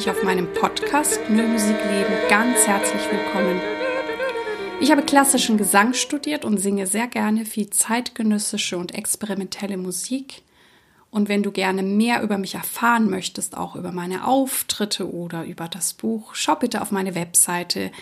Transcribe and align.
dich 0.00 0.10
auf 0.10 0.22
meinem 0.22 0.50
Podcast 0.54 1.20
Nur 1.28 1.46
Musikleben 1.46 2.14
ganz 2.30 2.66
herzlich 2.66 3.02
willkommen. 3.10 3.60
Ich 4.80 4.90
habe 4.90 5.02
klassischen 5.02 5.58
Gesang 5.58 5.92
studiert 5.92 6.46
und 6.46 6.56
singe 6.56 6.86
sehr 6.86 7.06
gerne 7.06 7.44
viel 7.44 7.68
zeitgenössische 7.68 8.78
und 8.78 8.94
experimentelle 8.94 9.76
Musik. 9.76 10.40
Und 11.10 11.28
wenn 11.28 11.42
du 11.42 11.50
gerne 11.50 11.82
mehr 11.82 12.22
über 12.22 12.38
mich 12.38 12.54
erfahren 12.54 13.10
möchtest, 13.10 13.58
auch 13.58 13.76
über 13.76 13.92
meine 13.92 14.26
Auftritte 14.26 15.12
oder 15.12 15.44
über 15.44 15.68
das 15.68 15.92
Buch, 15.92 16.34
schau 16.34 16.56
bitte 16.56 16.80
auf 16.80 16.92
meine 16.92 17.14
Webseite 17.14 17.92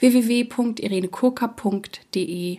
www.irenekurka.de. 0.00 2.58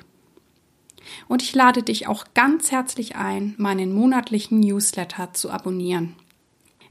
Und 1.28 1.44
ich 1.44 1.54
lade 1.54 1.84
dich 1.84 2.08
auch 2.08 2.24
ganz 2.34 2.72
herzlich 2.72 3.18
ein, 3.18 3.56
meinen 3.58 3.94
monatlichen 3.94 4.62
Newsletter 4.62 5.34
zu 5.34 5.52
abonnieren. 5.52 6.16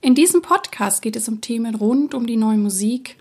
In 0.05 0.15
diesem 0.15 0.43
Podcast 0.43 1.01
geht 1.01 1.17
es 1.17 1.31
um 1.31 1.41
Themen 1.41 1.75
rund 1.75 2.13
um 2.13 2.27
die 2.27 2.37
neue 2.37 2.59
Musik 2.59 3.17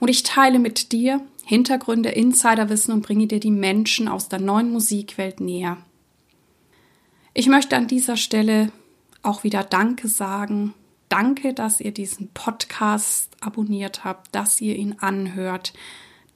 und 0.00 0.08
ich 0.08 0.24
teile 0.24 0.58
mit 0.58 0.90
dir 0.90 1.24
Hintergründe, 1.44 2.08
Insiderwissen 2.08 2.92
und 2.92 3.02
bringe 3.02 3.28
dir 3.28 3.38
die 3.38 3.52
Menschen 3.52 4.08
aus 4.08 4.28
der 4.28 4.40
neuen 4.40 4.72
Musikwelt 4.72 5.38
näher. 5.38 5.76
Ich 7.34 7.46
möchte 7.46 7.76
an 7.76 7.86
dieser 7.86 8.16
Stelle 8.16 8.72
auch 9.22 9.44
wieder 9.44 9.62
Danke 9.62 10.08
sagen. 10.08 10.74
Danke, 11.08 11.54
dass 11.54 11.80
ihr 11.80 11.92
diesen 11.92 12.30
Podcast 12.30 13.30
abonniert 13.38 14.02
habt, 14.02 14.34
dass 14.34 14.60
ihr 14.60 14.74
ihn 14.74 14.96
anhört, 14.98 15.72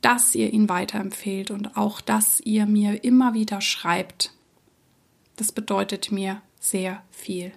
dass 0.01 0.33
ihr 0.37 0.53
ihn 0.53 0.69
weiterempfehlt 0.69 1.51
und 1.51 1.77
auch, 1.77 2.01
dass 2.01 2.41
ihr 2.41 2.67
mir 2.67 3.03
immer 3.03 3.35
wieder 3.35 3.61
schreibt. 3.61 4.33
Das 5.35 5.51
bedeutet 5.51 6.13
mir 6.13 6.41
sehr 6.61 7.03
viel. 7.11 7.51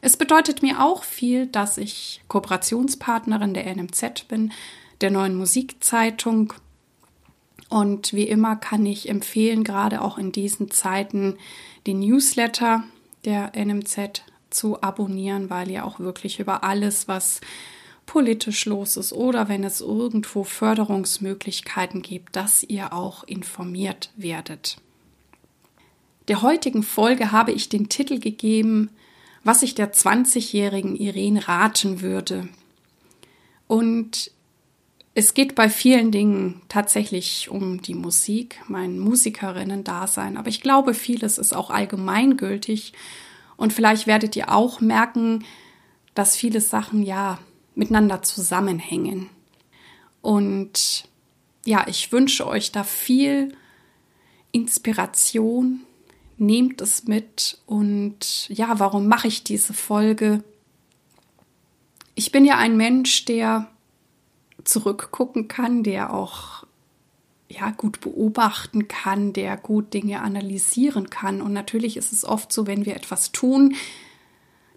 Es 0.00 0.16
bedeutet 0.16 0.62
mir 0.62 0.82
auch 0.82 1.04
viel, 1.04 1.46
dass 1.46 1.78
ich 1.78 2.22
Kooperationspartnerin 2.28 3.54
der 3.54 3.74
NMZ 3.74 4.28
bin, 4.28 4.52
der 5.00 5.10
neuen 5.10 5.34
Musikzeitung. 5.34 6.52
Und 7.68 8.12
wie 8.12 8.28
immer 8.28 8.56
kann 8.56 8.86
ich 8.86 9.08
empfehlen, 9.08 9.64
gerade 9.64 10.00
auch 10.00 10.18
in 10.18 10.32
diesen 10.32 10.70
Zeiten, 10.70 11.38
den 11.86 12.00
Newsletter 12.00 12.84
der 13.24 13.52
NMZ 13.56 14.22
zu 14.50 14.82
abonnieren, 14.82 15.50
weil 15.50 15.70
ihr 15.70 15.84
auch 15.84 15.98
wirklich 15.98 16.38
über 16.38 16.62
alles, 16.62 17.08
was 17.08 17.40
politisch 18.06 18.66
los 18.66 18.96
ist 18.96 19.12
oder 19.12 19.48
wenn 19.48 19.64
es 19.64 19.80
irgendwo 19.80 20.44
Förderungsmöglichkeiten 20.44 22.02
gibt, 22.02 22.36
dass 22.36 22.62
ihr 22.62 22.92
auch 22.92 23.24
informiert 23.24 24.10
werdet. 24.16 24.76
Der 26.28 26.42
heutigen 26.42 26.82
Folge 26.82 27.32
habe 27.32 27.52
ich 27.52 27.68
den 27.68 27.88
Titel 27.88 28.18
gegeben 28.18 28.90
was 29.44 29.62
ich 29.62 29.74
der 29.74 29.92
20-jährigen 29.92 30.96
Irene 30.96 31.46
raten 31.46 32.00
würde. 32.00 32.48
Und 33.66 34.30
es 35.14 35.34
geht 35.34 35.54
bei 35.54 35.68
vielen 35.68 36.10
Dingen 36.10 36.62
tatsächlich 36.68 37.48
um 37.48 37.80
die 37.80 37.94
Musik, 37.94 38.60
mein 38.66 38.98
Musikerinnen-Dasein, 38.98 40.36
aber 40.36 40.48
ich 40.48 40.60
glaube, 40.60 40.92
vieles 40.92 41.38
ist 41.38 41.54
auch 41.54 41.70
allgemeingültig 41.70 42.94
und 43.56 43.72
vielleicht 43.72 44.06
werdet 44.08 44.34
ihr 44.34 44.50
auch 44.50 44.80
merken, 44.80 45.44
dass 46.14 46.36
viele 46.36 46.60
Sachen 46.60 47.02
ja 47.04 47.38
miteinander 47.76 48.22
zusammenhängen. 48.22 49.28
Und 50.20 51.08
ja, 51.64 51.86
ich 51.86 52.10
wünsche 52.10 52.46
euch 52.46 52.72
da 52.72 52.82
viel 52.82 53.56
Inspiration, 54.52 55.80
nehmt 56.36 56.80
es 56.80 57.04
mit 57.04 57.58
und 57.66 58.48
ja, 58.48 58.78
warum 58.78 59.06
mache 59.06 59.28
ich 59.28 59.44
diese 59.44 59.72
Folge? 59.72 60.42
Ich 62.14 62.32
bin 62.32 62.44
ja 62.44 62.56
ein 62.58 62.76
Mensch, 62.76 63.24
der 63.24 63.68
zurückgucken 64.64 65.48
kann, 65.48 65.82
der 65.82 66.12
auch 66.12 66.64
ja 67.48 67.70
gut 67.70 68.00
beobachten 68.00 68.88
kann, 68.88 69.32
der 69.32 69.56
gut 69.56 69.94
Dinge 69.94 70.22
analysieren 70.22 71.10
kann 71.10 71.40
und 71.40 71.52
natürlich 71.52 71.96
ist 71.96 72.12
es 72.12 72.24
oft 72.24 72.52
so, 72.52 72.66
wenn 72.66 72.86
wir 72.86 72.96
etwas 72.96 73.32
tun, 73.32 73.74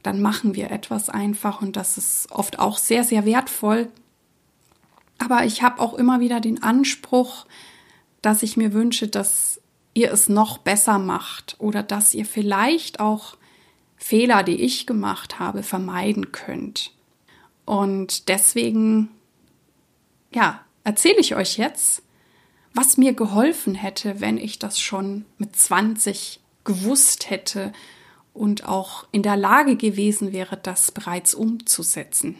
dann 0.03 0.22
machen 0.22 0.56
wir 0.56 0.72
etwas 0.72 1.09
einfach 1.09 1.62
und 1.62 1.75
das 1.75 1.97
ist 1.97 2.31
oft 2.31 2.59
auch 2.59 2.78
sehr 2.78 3.03
sehr 3.03 3.25
wertvoll. 3.25 3.90
Aber 5.17 5.46
ich 5.46 5.63
habe 5.63 5.79
auch 5.79 5.96
immer 5.96 6.19
wieder 6.19 6.40
den 6.40 6.62
Anspruch, 6.62 7.47
dass 8.22 8.44
ich 8.44 8.57
mir 8.57 8.73
wünsche, 8.73 9.07
dass 9.07 9.56
ihr 9.97 10.12
es 10.12 10.30
noch 10.30 10.59
besser 10.59 11.00
macht 11.00 11.56
oder 11.58 11.81
dass 11.81 12.13
ihr 12.13 12.25
vielleicht 12.25 13.00
auch 13.00 13.35
Fehler, 13.96 14.44
die 14.44 14.62
ich 14.62 14.85
gemacht 14.85 15.40
habe, 15.40 15.63
vermeiden 15.63 16.31
könnt. 16.31 16.91
Und 17.66 18.30
deswegen, 18.30 19.09
ja, 20.31 20.62
erzähle 20.84 21.19
ich 21.19 21.35
euch 21.35 21.58
jetzt, 21.58 22.03
was 22.75 22.97
mir 22.97 23.13
geholfen 23.13 23.74
hätte, 23.74 24.22
wenn 24.22 24.38
ich 24.38 24.59
das 24.59 24.80
schon 24.80 25.25
mit 25.40 25.56
20 25.56 26.41
gewusst 26.64 27.31
hätte 27.31 27.74
und 28.34 28.68
auch 28.68 29.08
in 29.12 29.24
der 29.24 29.35
Lage 29.35 29.78
gewesen 29.78 30.31
wäre, 30.31 30.58
das 30.58 30.91
bereits 30.91 31.34
umzusetzen. 31.34 32.35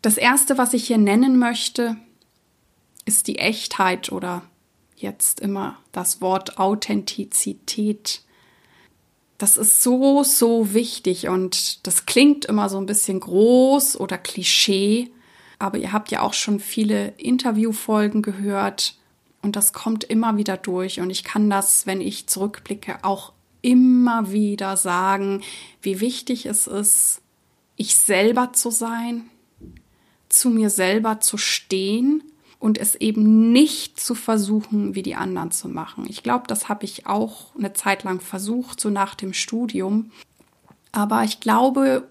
Das 0.00 0.16
Erste, 0.16 0.56
was 0.56 0.72
ich 0.72 0.86
hier 0.86 0.98
nennen 0.98 1.38
möchte, 1.38 1.96
ist 3.04 3.26
die 3.26 3.38
Echtheit 3.38 4.10
oder 4.10 4.42
jetzt 5.02 5.40
immer 5.40 5.78
das 5.92 6.20
Wort 6.20 6.58
Authentizität. 6.58 8.22
Das 9.38 9.56
ist 9.56 9.82
so, 9.82 10.22
so 10.22 10.72
wichtig 10.72 11.28
und 11.28 11.86
das 11.86 12.06
klingt 12.06 12.44
immer 12.44 12.68
so 12.68 12.78
ein 12.78 12.86
bisschen 12.86 13.20
groß 13.20 13.98
oder 13.98 14.16
Klischee, 14.16 15.10
aber 15.58 15.78
ihr 15.78 15.92
habt 15.92 16.10
ja 16.10 16.22
auch 16.22 16.32
schon 16.32 16.60
viele 16.60 17.08
Interviewfolgen 17.18 18.22
gehört 18.22 18.96
und 19.42 19.56
das 19.56 19.72
kommt 19.72 20.04
immer 20.04 20.36
wieder 20.36 20.56
durch 20.56 21.00
und 21.00 21.10
ich 21.10 21.24
kann 21.24 21.50
das, 21.50 21.86
wenn 21.86 22.00
ich 22.00 22.28
zurückblicke, 22.28 23.02
auch 23.02 23.32
immer 23.62 24.30
wieder 24.30 24.76
sagen, 24.76 25.42
wie 25.80 26.00
wichtig 26.00 26.46
es 26.46 26.66
ist, 26.66 27.20
ich 27.76 27.96
selber 27.96 28.52
zu 28.52 28.70
sein, 28.70 29.24
zu 30.28 30.50
mir 30.50 30.70
selber 30.70 31.20
zu 31.20 31.36
stehen 31.36 32.22
und 32.62 32.78
es 32.78 32.94
eben 32.94 33.50
nicht 33.50 33.98
zu 33.98 34.14
versuchen, 34.14 34.94
wie 34.94 35.02
die 35.02 35.16
anderen 35.16 35.50
zu 35.50 35.68
machen. 35.68 36.06
Ich 36.08 36.22
glaube, 36.22 36.44
das 36.46 36.68
habe 36.68 36.84
ich 36.84 37.08
auch 37.08 37.52
eine 37.56 37.72
Zeit 37.72 38.04
lang 38.04 38.20
versucht, 38.20 38.78
so 38.80 38.88
nach 38.88 39.16
dem 39.16 39.32
Studium. 39.32 40.12
Aber 40.92 41.24
ich 41.24 41.40
glaube, 41.40 42.08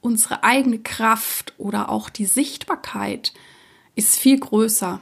unsere 0.00 0.42
eigene 0.42 0.80
Kraft 0.80 1.54
oder 1.56 1.88
auch 1.88 2.10
die 2.10 2.24
Sichtbarkeit 2.24 3.32
ist 3.94 4.18
viel 4.18 4.40
größer, 4.40 5.00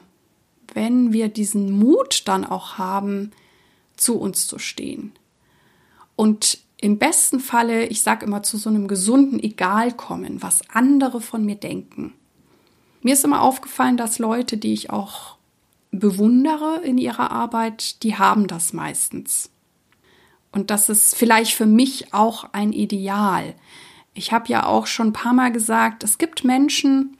wenn 0.74 1.14
wir 1.14 1.28
diesen 1.28 1.78
Mut 1.78 2.28
dann 2.28 2.44
auch 2.44 2.76
haben, 2.76 3.30
zu 3.96 4.18
uns 4.18 4.46
zu 4.46 4.58
stehen. 4.58 5.12
Und 6.14 6.58
im 6.76 6.98
besten 6.98 7.40
Falle, 7.40 7.86
ich 7.86 8.02
sage 8.02 8.26
immer, 8.26 8.42
zu 8.42 8.58
so 8.58 8.68
einem 8.68 8.86
gesunden 8.86 9.42
Egal 9.42 9.92
kommen, 9.92 10.42
was 10.42 10.60
andere 10.68 11.22
von 11.22 11.42
mir 11.42 11.56
denken. 11.56 12.12
Mir 13.02 13.14
ist 13.14 13.24
immer 13.24 13.42
aufgefallen, 13.42 13.96
dass 13.96 14.18
Leute, 14.18 14.56
die 14.56 14.72
ich 14.72 14.90
auch 14.90 15.36
bewundere 15.90 16.80
in 16.84 16.98
ihrer 16.98 17.30
Arbeit, 17.30 18.02
die 18.02 18.16
haben 18.16 18.46
das 18.46 18.72
meistens. 18.72 19.50
Und 20.52 20.70
das 20.70 20.88
ist 20.88 21.16
vielleicht 21.16 21.54
für 21.54 21.66
mich 21.66 22.12
auch 22.12 22.44
ein 22.52 22.72
Ideal. 22.72 23.54
Ich 24.14 24.32
habe 24.32 24.48
ja 24.48 24.66
auch 24.66 24.86
schon 24.86 25.08
ein 25.08 25.12
paar 25.12 25.32
Mal 25.32 25.52
gesagt, 25.52 26.04
es 26.04 26.18
gibt 26.18 26.44
Menschen, 26.44 27.16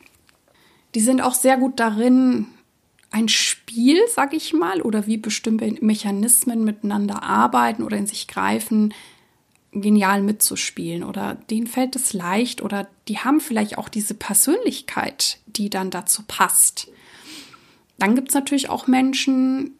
die 0.95 1.01
sind 1.01 1.21
auch 1.21 1.35
sehr 1.35 1.57
gut 1.57 1.79
darin, 1.79 2.47
ein 3.13 3.29
Spiel, 3.29 4.01
sag 4.15 4.35
ich 4.35 4.53
mal, 4.53 4.83
oder 4.83 5.07
wie 5.07 5.17
bestimmte 5.17 5.77
Mechanismen 5.85 6.65
miteinander 6.65 7.23
arbeiten 7.23 7.83
oder 7.83 7.97
in 7.97 8.07
sich 8.07 8.29
greifen, 8.29 8.95
genial 9.73 10.23
mitzuspielen 10.23 11.05
oder 11.05 11.35
denen 11.35 11.67
fällt 11.67 11.95
es 11.95 12.13
leicht 12.13 12.63
oder 12.63 12.89
die 13.09 13.19
haben 13.19 13.41
vielleicht 13.41 13.79
auch 13.79 13.89
diese 13.89 14.15
Persönlichkeit, 14.15 15.39
die 15.47 15.71
dann 15.71 15.91
dazu 15.91 16.23
passt. 16.27 16.89
Dann 17.99 18.15
gibt 18.15 18.29
es 18.29 18.35
natürlich 18.35 18.69
auch 18.69 18.87
Menschen, 18.87 19.77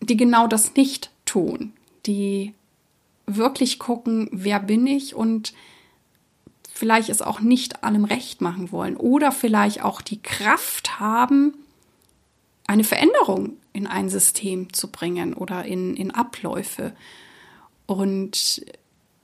die 0.00 0.16
genau 0.16 0.48
das 0.48 0.74
nicht 0.74 1.10
tun, 1.24 1.72
die 2.06 2.52
wirklich 3.26 3.78
gucken, 3.78 4.28
wer 4.32 4.60
bin 4.60 4.86
ich 4.86 5.14
und 5.14 5.54
vielleicht 6.74 7.08
es 7.08 7.22
auch 7.22 7.40
nicht 7.40 7.84
allem 7.84 8.04
recht 8.04 8.40
machen 8.40 8.72
wollen 8.72 8.96
oder 8.96 9.32
vielleicht 9.32 9.82
auch 9.82 10.02
die 10.02 10.20
Kraft 10.20 10.98
haben, 10.98 11.54
eine 12.66 12.84
Veränderung 12.84 13.56
in 13.72 13.86
ein 13.86 14.08
System 14.08 14.72
zu 14.72 14.90
bringen 14.90 15.34
oder 15.34 15.64
in, 15.64 15.94
in 15.96 16.10
Abläufe. 16.10 16.92
Und 17.86 18.64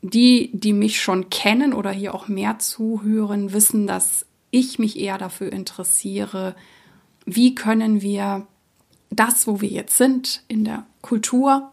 die, 0.03 0.51
die 0.53 0.73
mich 0.73 1.01
schon 1.01 1.31
kennen 1.31 1.73
oder 1.73 1.91
hier 1.91 2.15
auch 2.15 2.29
mehr 2.29 2.59
zuhören, 2.59 3.53
wissen, 3.53 3.87
dass 3.87 4.27
ich 4.51 4.79
mich 4.79 4.99
eher 4.99 5.19
dafür 5.19 5.53
interessiere, 5.53 6.55
wie 7.25 7.55
können 7.55 8.01
wir 8.01 8.47
das, 9.11 9.47
wo 9.47 9.61
wir 9.61 9.69
jetzt 9.69 9.97
sind 9.97 10.43
in 10.49 10.65
der 10.65 10.87
Kultur, 11.03 11.73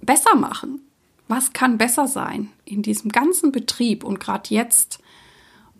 besser 0.00 0.34
machen? 0.34 0.80
Was 1.28 1.52
kann 1.52 1.78
besser 1.78 2.08
sein 2.08 2.50
in 2.64 2.82
diesem 2.82 3.10
ganzen 3.10 3.52
Betrieb 3.52 4.04
und 4.04 4.20
gerade 4.20 4.52
jetzt, 4.54 4.98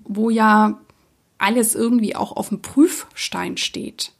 wo 0.05 0.31
ja 0.31 0.81
alles 1.43 1.75
irgendwie 1.75 2.15
auch 2.15 2.37
auf 2.37 2.51
dem 2.51 2.63
Prüfstein 2.63 3.57
steht. 3.57 4.13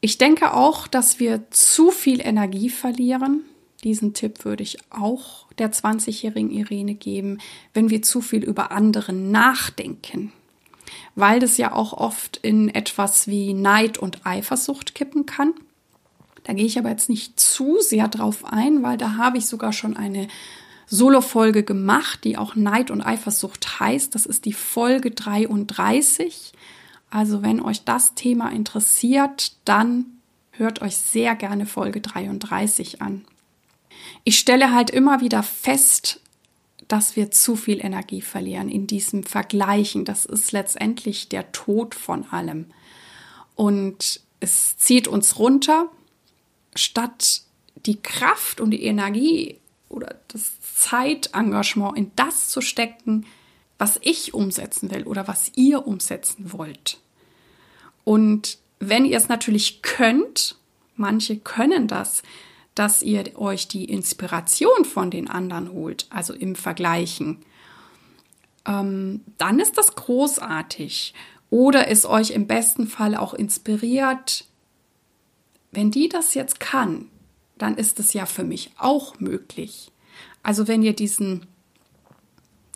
Ich 0.00 0.18
denke 0.18 0.54
auch, 0.54 0.88
dass 0.88 1.20
wir 1.20 1.48
zu 1.50 1.92
viel 1.92 2.20
Energie 2.20 2.68
verlieren. 2.68 3.44
Diesen 3.84 4.14
Tipp 4.14 4.44
würde 4.44 4.62
ich 4.62 4.78
auch 4.90 5.46
der 5.58 5.72
20-jährigen 5.72 6.50
Irene 6.50 6.94
geben, 6.94 7.38
wenn 7.74 7.90
wir 7.90 8.02
zu 8.02 8.20
viel 8.20 8.44
über 8.44 8.70
andere 8.70 9.12
nachdenken. 9.12 10.32
Weil 11.14 11.40
das 11.40 11.56
ja 11.56 11.72
auch 11.72 11.92
oft 11.92 12.36
in 12.36 12.68
etwas 12.68 13.26
wie 13.26 13.54
Neid 13.54 13.98
und 13.98 14.24
Eifersucht 14.24 14.94
kippen 14.94 15.26
kann. 15.26 15.54
Da 16.44 16.52
gehe 16.52 16.66
ich 16.66 16.78
aber 16.78 16.90
jetzt 16.90 17.08
nicht 17.08 17.38
zu 17.38 17.78
sehr 17.80 18.08
drauf 18.08 18.44
ein, 18.44 18.82
weil 18.82 18.98
da 18.98 19.16
habe 19.16 19.38
ich 19.38 19.46
sogar 19.46 19.72
schon 19.72 19.96
eine 19.96 20.28
Solo-Folge 20.86 21.62
gemacht, 21.62 22.24
die 22.24 22.36
auch 22.36 22.54
Neid 22.54 22.90
und 22.90 23.00
Eifersucht 23.00 23.80
heißt. 23.80 24.14
Das 24.14 24.26
ist 24.26 24.44
die 24.44 24.52
Folge 24.52 25.10
33. 25.10 26.52
Also 27.10 27.42
wenn 27.42 27.60
euch 27.60 27.84
das 27.84 28.14
Thema 28.14 28.50
interessiert, 28.50 29.56
dann 29.64 30.06
hört 30.50 30.82
euch 30.82 30.96
sehr 30.96 31.34
gerne 31.34 31.66
Folge 31.66 32.00
33 32.00 33.02
an. 33.02 33.24
Ich 34.24 34.38
stelle 34.38 34.72
halt 34.72 34.90
immer 34.90 35.20
wieder 35.20 35.42
fest, 35.42 36.20
dass 36.88 37.16
wir 37.16 37.30
zu 37.30 37.56
viel 37.56 37.84
Energie 37.84 38.20
verlieren 38.20 38.68
in 38.68 38.86
diesem 38.86 39.24
Vergleichen. 39.24 40.04
Das 40.04 40.26
ist 40.26 40.52
letztendlich 40.52 41.28
der 41.28 41.52
Tod 41.52 41.94
von 41.94 42.26
allem. 42.30 42.66
Und 43.54 44.20
es 44.40 44.76
zieht 44.76 45.08
uns 45.08 45.38
runter, 45.38 45.86
statt 46.74 47.42
die 47.86 48.00
Kraft 48.00 48.60
und 48.60 48.70
die 48.70 48.84
Energie 48.84 49.58
oder 49.88 50.16
das 50.28 50.60
Zeitengagement 50.60 51.96
in 51.96 52.10
das 52.16 52.48
zu 52.48 52.60
stecken, 52.60 53.26
was 53.78 53.98
ich 54.02 54.34
umsetzen 54.34 54.90
will 54.90 55.04
oder 55.04 55.26
was 55.28 55.52
ihr 55.54 55.86
umsetzen 55.86 56.52
wollt. 56.52 56.98
Und 58.04 58.58
wenn 58.80 59.04
ihr 59.04 59.16
es 59.16 59.28
natürlich 59.28 59.82
könnt, 59.82 60.56
manche 60.96 61.36
können 61.38 61.88
das, 61.88 62.22
dass 62.74 63.02
ihr 63.02 63.38
euch 63.38 63.68
die 63.68 63.84
Inspiration 63.84 64.84
von 64.84 65.10
den 65.10 65.28
anderen 65.28 65.72
holt, 65.72 66.06
also 66.10 66.32
im 66.32 66.54
Vergleichen, 66.54 67.44
ähm, 68.66 69.20
dann 69.38 69.58
ist 69.58 69.76
das 69.78 69.94
großartig. 69.94 71.14
Oder 71.50 71.88
es 71.88 72.06
euch 72.06 72.30
im 72.30 72.46
besten 72.46 72.86
Fall 72.86 73.14
auch 73.14 73.34
inspiriert, 73.34 74.46
wenn 75.70 75.90
die 75.90 76.08
das 76.08 76.34
jetzt 76.34 76.60
kann, 76.60 77.08
dann 77.58 77.76
ist 77.76 78.00
es 78.00 78.12
ja 78.12 78.26
für 78.26 78.44
mich 78.44 78.70
auch 78.78 79.20
möglich. 79.20 79.90
Also 80.42 80.66
wenn 80.66 80.82
ihr 80.82 80.94
diesen, 80.94 81.46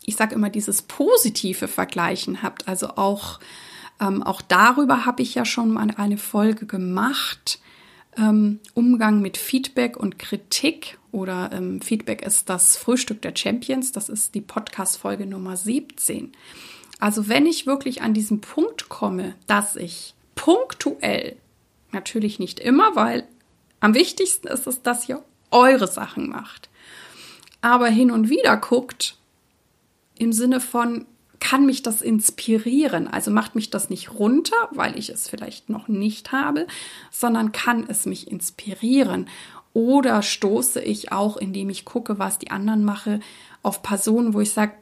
ich 0.05 0.15
sage 0.15 0.35
immer, 0.35 0.49
dieses 0.49 0.81
positive 0.83 1.67
Vergleichen 1.67 2.41
habt, 2.43 2.67
also 2.67 2.89
auch, 2.89 3.39
ähm, 3.99 4.23
auch 4.23 4.41
darüber 4.41 5.05
habe 5.05 5.23
ich 5.23 5.35
ja 5.35 5.45
schon 5.45 5.71
mal 5.71 5.91
eine 5.97 6.17
Folge 6.17 6.65
gemacht. 6.65 7.59
Ähm, 8.17 8.59
Umgang 8.73 9.21
mit 9.21 9.37
Feedback 9.37 9.97
und 9.97 10.19
Kritik 10.19 10.97
oder 11.11 11.51
ähm, 11.53 11.81
Feedback 11.81 12.21
ist 12.23 12.49
das 12.49 12.77
Frühstück 12.77 13.21
der 13.21 13.35
Champions. 13.35 13.91
Das 13.91 14.09
ist 14.09 14.35
die 14.35 14.41
Podcast-Folge 14.41 15.25
Nummer 15.25 15.55
17. 15.55 16.31
Also 16.99 17.27
wenn 17.27 17.45
ich 17.45 17.67
wirklich 17.67 18.01
an 18.01 18.13
diesen 18.13 18.41
Punkt 18.41 18.89
komme, 18.89 19.35
dass 19.45 19.75
ich 19.75 20.15
punktuell 20.35 21.37
Natürlich 21.91 22.39
nicht 22.39 22.59
immer, 22.59 22.95
weil 22.95 23.27
am 23.79 23.93
wichtigsten 23.93 24.47
ist 24.47 24.67
es, 24.67 24.81
dass 24.81 25.07
ihr 25.07 25.23
eure 25.51 25.87
Sachen 25.87 26.29
macht. 26.29 26.69
Aber 27.61 27.87
hin 27.87 28.11
und 28.11 28.29
wieder 28.29 28.57
guckt 28.57 29.17
im 30.17 30.33
Sinne 30.33 30.59
von, 30.59 31.05
kann 31.39 31.65
mich 31.65 31.83
das 31.83 32.01
inspirieren? 32.01 33.07
Also 33.07 33.31
macht 33.31 33.55
mich 33.55 33.69
das 33.69 33.89
nicht 33.89 34.13
runter, 34.13 34.55
weil 34.71 34.97
ich 34.97 35.09
es 35.09 35.29
vielleicht 35.29 35.69
noch 35.69 35.87
nicht 35.87 36.31
habe, 36.31 36.67
sondern 37.11 37.51
kann 37.51 37.85
es 37.87 38.05
mich 38.05 38.29
inspirieren? 38.29 39.29
Oder 39.73 40.21
stoße 40.23 40.81
ich 40.81 41.11
auch, 41.11 41.37
indem 41.37 41.69
ich 41.69 41.85
gucke, 41.85 42.17
was 42.17 42.39
die 42.39 42.51
anderen 42.51 42.83
mache, 42.83 43.19
auf 43.61 43.83
Personen, 43.83 44.33
wo 44.33 44.41
ich 44.41 44.51
sage, 44.51 44.73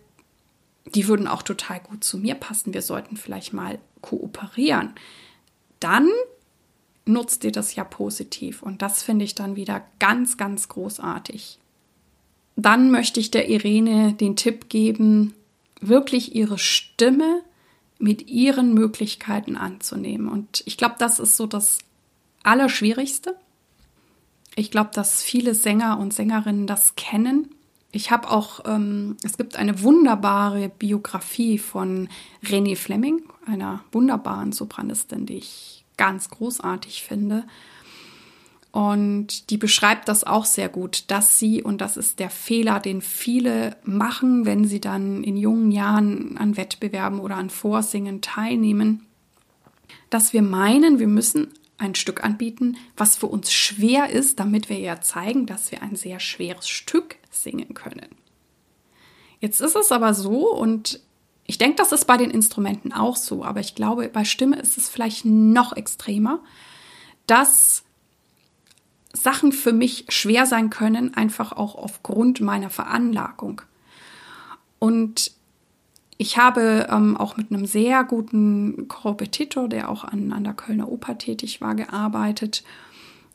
die 0.93 1.07
würden 1.07 1.27
auch 1.27 1.41
total 1.41 1.79
gut 1.79 2.03
zu 2.03 2.17
mir 2.17 2.35
passen, 2.35 2.73
wir 2.73 2.81
sollten 2.81 3.17
vielleicht 3.17 3.53
mal 3.53 3.79
kooperieren. 4.01 4.93
Dann 5.79 6.09
nutzt 7.05 7.43
ihr 7.43 7.51
das 7.51 7.75
ja 7.75 7.83
positiv. 7.83 8.63
Und 8.63 8.81
das 8.81 9.03
finde 9.03 9.25
ich 9.25 9.35
dann 9.35 9.55
wieder 9.55 9.83
ganz, 9.99 10.37
ganz 10.37 10.67
großartig. 10.67 11.59
Dann 12.55 12.89
möchte 12.91 13.19
ich 13.19 13.31
der 13.31 13.49
Irene 13.49 14.13
den 14.13 14.35
Tipp 14.35 14.69
geben, 14.69 15.33
wirklich 15.81 16.35
ihre 16.35 16.57
Stimme 16.57 17.41
mit 17.97 18.29
ihren 18.29 18.73
Möglichkeiten 18.73 19.55
anzunehmen. 19.55 20.27
Und 20.27 20.63
ich 20.65 20.77
glaube, 20.77 20.95
das 20.99 21.19
ist 21.19 21.37
so 21.37 21.47
das 21.47 21.79
Allerschwierigste. 22.43 23.35
Ich 24.55 24.71
glaube, 24.71 24.91
dass 24.93 25.21
viele 25.21 25.55
Sänger 25.55 25.99
und 25.99 26.13
Sängerinnen 26.13 26.67
das 26.67 26.95
kennen. 26.95 27.49
Ich 27.91 28.11
habe 28.11 28.29
auch, 28.29 28.61
ähm, 28.65 29.17
es 29.23 29.37
gibt 29.37 29.55
eine 29.55 29.81
wunderbare 29.81 30.69
Biografie 30.69 31.57
von 31.57 32.09
René 32.43 32.75
Fleming, 32.75 33.23
einer 33.45 33.83
wunderbaren 33.91 34.51
Sopranistin, 34.51 35.25
die 35.25 35.37
ich 35.37 35.85
ganz 35.97 36.29
großartig 36.29 37.03
finde. 37.03 37.45
Und 38.75 39.51
die 39.51 39.57
beschreibt 39.57 40.09
das 40.09 40.25
auch 40.25 40.43
sehr 40.43 40.67
gut, 40.67 41.05
dass 41.07 41.39
sie, 41.39 41.63
und 41.63 41.79
das 41.79 41.95
ist 41.95 42.19
der 42.19 42.29
Fehler, 42.29 42.81
den 42.81 42.99
viele 42.99 43.77
machen, 43.85 44.45
wenn 44.45 44.65
sie 44.65 44.81
dann 44.81 45.23
in 45.23 45.37
jungen 45.37 45.71
Jahren 45.71 46.37
an 46.37 46.57
Wettbewerben 46.57 47.21
oder 47.21 47.37
an 47.37 47.49
Vorsingen 47.49 48.19
teilnehmen, 48.19 49.05
dass 50.09 50.33
wir 50.33 50.41
meinen, 50.41 50.99
wir 50.99 51.07
müssen 51.07 51.53
ein 51.77 51.95
Stück 51.95 52.25
anbieten, 52.25 52.75
was 52.97 53.15
für 53.15 53.27
uns 53.27 53.53
schwer 53.53 54.09
ist, 54.09 54.41
damit 54.41 54.67
wir 54.67 54.79
ja 54.79 54.99
zeigen, 54.99 55.45
dass 55.45 55.71
wir 55.71 55.81
ein 55.81 55.95
sehr 55.95 56.19
schweres 56.19 56.67
Stück 56.67 57.15
singen 57.31 57.75
können. 57.75 58.09
Jetzt 59.39 59.61
ist 59.61 59.77
es 59.77 59.93
aber 59.93 60.13
so, 60.13 60.53
und 60.53 60.99
ich 61.45 61.57
denke, 61.57 61.77
das 61.77 61.93
ist 61.93 62.07
bei 62.07 62.17
den 62.17 62.29
Instrumenten 62.29 62.91
auch 62.91 63.15
so, 63.15 63.45
aber 63.45 63.61
ich 63.61 63.73
glaube, 63.73 64.09
bei 64.09 64.25
Stimme 64.25 64.59
ist 64.59 64.77
es 64.77 64.89
vielleicht 64.89 65.23
noch 65.23 65.77
extremer, 65.77 66.41
dass 67.25 67.84
Sachen 69.15 69.51
für 69.51 69.73
mich 69.73 70.05
schwer 70.09 70.45
sein 70.45 70.69
können, 70.69 71.13
einfach 71.13 71.51
auch 71.51 71.75
aufgrund 71.75 72.41
meiner 72.41 72.69
Veranlagung. 72.69 73.61
Und 74.79 75.31
ich 76.17 76.37
habe 76.37 76.87
ähm, 76.89 77.17
auch 77.17 77.37
mit 77.37 77.51
einem 77.51 77.65
sehr 77.65 78.03
guten 78.03 78.87
Korrepetitor, 78.87 79.67
der 79.67 79.89
auch 79.89 80.03
an, 80.03 80.31
an 80.31 80.43
der 80.43 80.53
Kölner 80.53 80.89
Oper 80.89 81.17
tätig 81.17 81.61
war, 81.61 81.75
gearbeitet. 81.75 82.63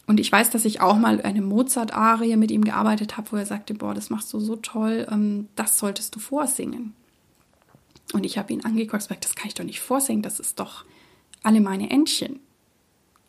Und 0.06 0.18
ich 0.18 0.32
weiß, 0.32 0.50
dass 0.50 0.64
ich 0.64 0.80
auch 0.80 0.96
mal 0.96 1.20
eine 1.20 1.42
Mozart-Arie 1.42 2.36
mit 2.36 2.50
ihm 2.50 2.64
gearbeitet 2.64 3.16
habe, 3.16 3.32
wo 3.32 3.36
er 3.36 3.46
sagte, 3.46 3.74
boah, 3.74 3.94
das 3.94 4.10
machst 4.10 4.32
du 4.32 4.40
so 4.40 4.56
toll, 4.56 5.06
ähm, 5.10 5.48
das 5.56 5.78
solltest 5.78 6.14
du 6.14 6.20
vorsingen. 6.20 6.94
Und 8.12 8.24
ich 8.24 8.38
habe 8.38 8.52
ihn 8.52 8.64
angeguckt 8.64 8.94
und 8.94 9.08
gesagt, 9.08 9.24
das 9.24 9.34
kann 9.34 9.48
ich 9.48 9.54
doch 9.54 9.64
nicht 9.64 9.80
vorsingen, 9.80 10.22
das 10.22 10.40
ist 10.40 10.58
doch 10.58 10.84
alle 11.42 11.60
meine 11.60 11.90
Entchen. 11.90 12.40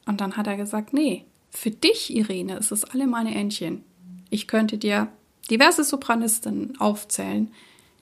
Und 0.06 0.22
dann 0.22 0.38
hat 0.38 0.48
er 0.48 0.58
gesagt, 0.58 0.94
nee, 0.94 1.26
für 1.52 1.72
dich, 1.72 2.16
Irene, 2.16 2.58
ist 2.58 2.72
es 2.72 2.84
alle 2.84 3.08
meine 3.08 3.36
Entchen. 3.36 3.84
Ich 4.30 4.48
könnte 4.48 4.78
dir 4.78 5.10
diverse 5.50 5.84
Sopranisten 5.84 6.80
aufzählen, 6.80 7.52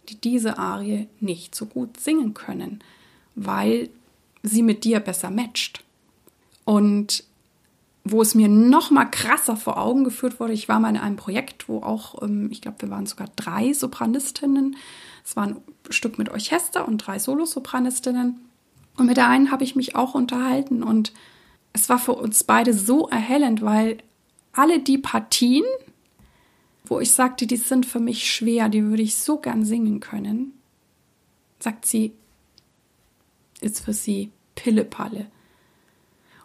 die 0.08 0.16
diese 0.16 0.58
Arie 0.58 1.08
nicht 1.20 1.56
so 1.56 1.66
gut 1.66 2.00
singen 2.00 2.34
können, 2.34 2.80
weil 3.36 3.90
sie 4.44 4.64
mit 4.64 4.84
dir 4.84 5.00
besser 5.00 5.32
matcht. 5.32 5.84
Und 6.64 7.24
wo 8.04 8.22
es 8.22 8.34
mir 8.34 8.48
noch 8.48 8.92
mal 8.92 9.06
krasser 9.06 9.58
vor 9.58 9.78
Augen 9.78 10.04
geführt 10.04 10.40
wurde, 10.40 10.54
ich 10.54 10.70
war 10.70 10.80
mal 10.80 10.90
in 10.90 10.98
einem 10.98 11.16
Projekt, 11.16 11.68
wo 11.68 11.82
auch, 11.82 12.22
ähm, 12.22 12.50
ich 12.52 12.62
glaube, 12.62 12.82
wir 12.82 12.90
waren 12.90 13.06
sogar 13.06 13.30
drei 13.36 13.74
Sopranistinnen 13.74 14.76
es 15.30 15.36
war 15.36 15.46
ein 15.46 15.58
Stück 15.92 16.18
mit 16.18 16.30
Orchester 16.30 16.88
und 16.88 16.98
drei 16.98 17.20
Solosopranistinnen. 17.20 18.40
Und 18.98 19.06
mit 19.06 19.16
der 19.16 19.30
einen 19.30 19.52
habe 19.52 19.64
ich 19.64 19.76
mich 19.76 19.96
auch 19.96 20.16
unterhalten 20.16 20.82
und 20.82 21.14
es 21.74 21.90
war 21.90 22.00
für 22.00 22.14
uns 22.14 22.44
beide 22.44 22.74
so 22.74 23.08
erhellend, 23.08 23.62
weil 23.62 23.98
alle 24.54 24.80
die 24.80 24.98
Partien, 24.98 25.64
wo 26.86 27.00
ich 27.00 27.12
sagte, 27.12 27.48
die 27.48 27.58
sind 27.58 27.86
für 27.86 28.00
mich 28.00 28.32
schwer, 28.32 28.70
die 28.70 28.84
würde 28.84 29.04
ich 29.04 29.16
so 29.16 29.38
gern 29.38 29.64
singen 29.64 30.00
können, 30.00 30.54
sagt 31.60 31.86
sie, 31.86 32.14
ist 33.62 33.84
für 33.84 33.94
sie 33.94 34.32
Pillepalle. 34.56 35.28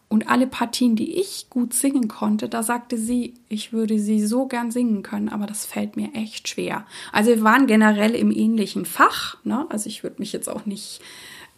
Und 0.09 0.28
alle 0.28 0.47
Partien, 0.47 0.95
die 0.95 1.19
ich 1.19 1.49
gut 1.50 1.75
singen 1.75 2.07
konnte, 2.07 2.49
da 2.49 2.62
sagte 2.62 2.99
sie, 2.99 3.35
ich 3.49 3.73
würde 3.73 3.99
sie 3.99 4.25
so 4.25 4.47
gern 4.47 4.71
singen 4.71 5.02
können, 5.02 5.28
aber 5.28 5.47
das 5.47 5.66
fällt 5.66 5.97
mir 5.97 6.14
echt 6.14 6.49
schwer. 6.49 6.87
Also 7.11 7.31
wir 7.31 7.43
waren 7.43 7.66
generell 7.66 8.14
im 8.14 8.31
ähnlichen 8.31 8.85
Fach. 8.85 9.38
Ne? 9.45 9.66
Also 9.71 9.88
ich 9.88 10.04
würde 10.04 10.16
mich 10.21 10.33
jetzt 10.33 10.49
auch 10.49 10.66
nicht 10.66 11.00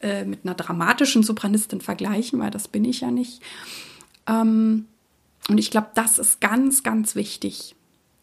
äh, 0.01 0.25
mit 0.25 0.41
einer 0.45 0.55
dramatischen 0.55 1.23
Sopranistin 1.23 1.81
vergleichen, 1.81 2.39
weil 2.39 2.51
das 2.51 2.69
bin 2.69 2.85
ich 2.85 3.01
ja 3.01 3.11
nicht. 3.11 3.43
Ähm, 4.27 4.87
und 5.49 5.59
ich 5.59 5.71
glaube, 5.71 5.89
das 5.95 6.19
ist 6.19 6.41
ganz, 6.41 6.83
ganz 6.83 7.15
wichtig, 7.15 7.75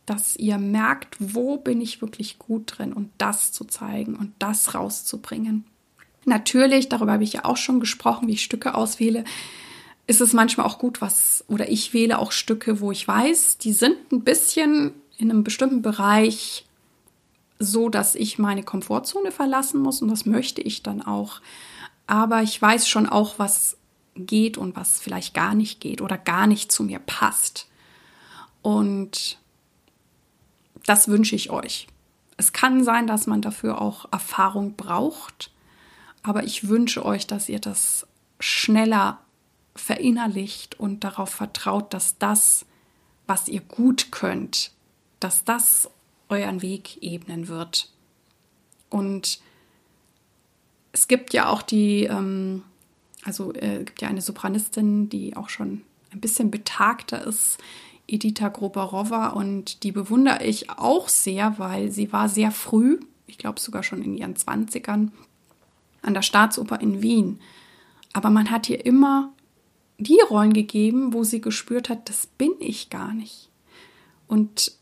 dass 0.05 0.35
ihr 0.35 0.57
merkt, 0.57 1.15
wo 1.19 1.57
bin 1.57 1.79
ich 1.81 2.01
wirklich 2.01 2.37
gut 2.37 2.77
drin 2.77 2.93
und 2.93 3.09
das 3.17 3.51
zu 3.51 3.63
zeigen 3.63 4.15
und 4.15 4.33
das 4.39 4.75
rauszubringen. 4.75 5.63
Natürlich, 6.25 6.89
darüber 6.89 7.13
habe 7.13 7.23
ich 7.23 7.33
ja 7.33 7.45
auch 7.45 7.57
schon 7.57 7.79
gesprochen, 7.79 8.27
wie 8.27 8.33
ich 8.33 8.43
Stücke 8.43 8.75
auswähle, 8.75 9.23
ist 10.05 10.21
es 10.21 10.33
manchmal 10.33 10.65
auch 10.65 10.79
gut, 10.79 11.01
was, 11.01 11.45
oder 11.47 11.69
ich 11.69 11.93
wähle 11.93 12.19
auch 12.19 12.31
Stücke, 12.31 12.81
wo 12.81 12.91
ich 12.91 13.07
weiß, 13.07 13.57
die 13.57 13.73
sind 13.73 13.95
ein 14.11 14.21
bisschen 14.21 14.91
in 15.17 15.31
einem 15.31 15.43
bestimmten 15.43 15.81
Bereich 15.81 16.65
so, 17.63 17.89
dass 17.89 18.15
ich 18.15 18.39
meine 18.39 18.63
Komfortzone 18.63 19.31
verlassen 19.31 19.81
muss 19.81 20.01
und 20.01 20.09
das 20.09 20.25
möchte 20.25 20.61
ich 20.61 20.83
dann 20.83 21.01
auch. 21.01 21.41
Aber 22.07 22.43
ich 22.43 22.61
weiß 22.61 22.87
schon 22.87 23.07
auch, 23.07 23.39
was 23.39 23.77
geht 24.15 24.57
und 24.57 24.75
was 24.75 24.99
vielleicht 24.99 25.33
gar 25.33 25.55
nicht 25.55 25.79
geht 25.79 26.01
oder 26.01 26.17
gar 26.17 26.47
nicht 26.47 26.71
zu 26.71 26.83
mir 26.83 26.99
passt. 26.99 27.67
Und 28.61 29.39
das 30.85 31.07
wünsche 31.07 31.35
ich 31.35 31.49
euch. 31.49 31.87
Es 32.37 32.53
kann 32.53 32.83
sein, 32.83 33.07
dass 33.07 33.27
man 33.27 33.41
dafür 33.41 33.81
auch 33.81 34.11
Erfahrung 34.11 34.75
braucht, 34.75 35.51
aber 36.23 36.43
ich 36.43 36.67
wünsche 36.67 37.05
euch, 37.05 37.27
dass 37.27 37.49
ihr 37.49 37.59
das 37.59 38.07
schneller 38.39 39.19
verinnerlicht 39.75 40.79
und 40.79 41.03
darauf 41.03 41.29
vertraut, 41.29 41.93
dass 41.93 42.17
das, 42.17 42.65
was 43.27 43.47
ihr 43.47 43.61
gut 43.61 44.11
könnt, 44.11 44.71
dass 45.19 45.43
das 45.43 45.89
euren 46.41 46.61
Weg 46.61 47.01
ebnen 47.01 47.47
wird. 47.47 47.89
Und 48.89 49.39
es 50.91 51.07
gibt 51.07 51.33
ja 51.33 51.49
auch 51.49 51.61
die, 51.61 52.03
ähm, 52.03 52.63
also 53.23 53.53
äh, 53.53 53.83
gibt 53.83 54.01
ja 54.01 54.07
eine 54.07 54.21
Sopranistin, 54.21 55.09
die 55.09 55.35
auch 55.35 55.49
schon 55.49 55.81
ein 56.11 56.21
bisschen 56.21 56.51
betagter 56.51 57.25
ist, 57.25 57.57
Edita 58.07 58.49
Grobarova, 58.49 59.29
und 59.29 59.83
die 59.83 59.91
bewundere 59.91 60.43
ich 60.43 60.69
auch 60.69 61.07
sehr, 61.07 61.57
weil 61.57 61.89
sie 61.89 62.11
war 62.13 62.29
sehr 62.29 62.51
früh, 62.51 62.99
ich 63.27 63.37
glaube 63.37 63.59
sogar 63.59 63.81
schon 63.81 64.03
in 64.03 64.15
ihren 64.15 64.35
Zwanzigern, 64.35 65.11
an 66.01 66.13
der 66.13 66.21
Staatsoper 66.21 66.81
in 66.81 67.01
Wien. 67.01 67.39
Aber 68.11 68.29
man 68.29 68.51
hat 68.51 68.69
ihr 68.69 68.85
immer 68.85 69.31
die 69.97 70.19
Rollen 70.29 70.53
gegeben, 70.53 71.13
wo 71.13 71.23
sie 71.23 71.41
gespürt 71.41 71.89
hat, 71.89 72.09
das 72.09 72.27
bin 72.27 72.51
ich 72.59 72.89
gar 72.89 73.13
nicht. 73.13 73.49
Und 74.27 74.73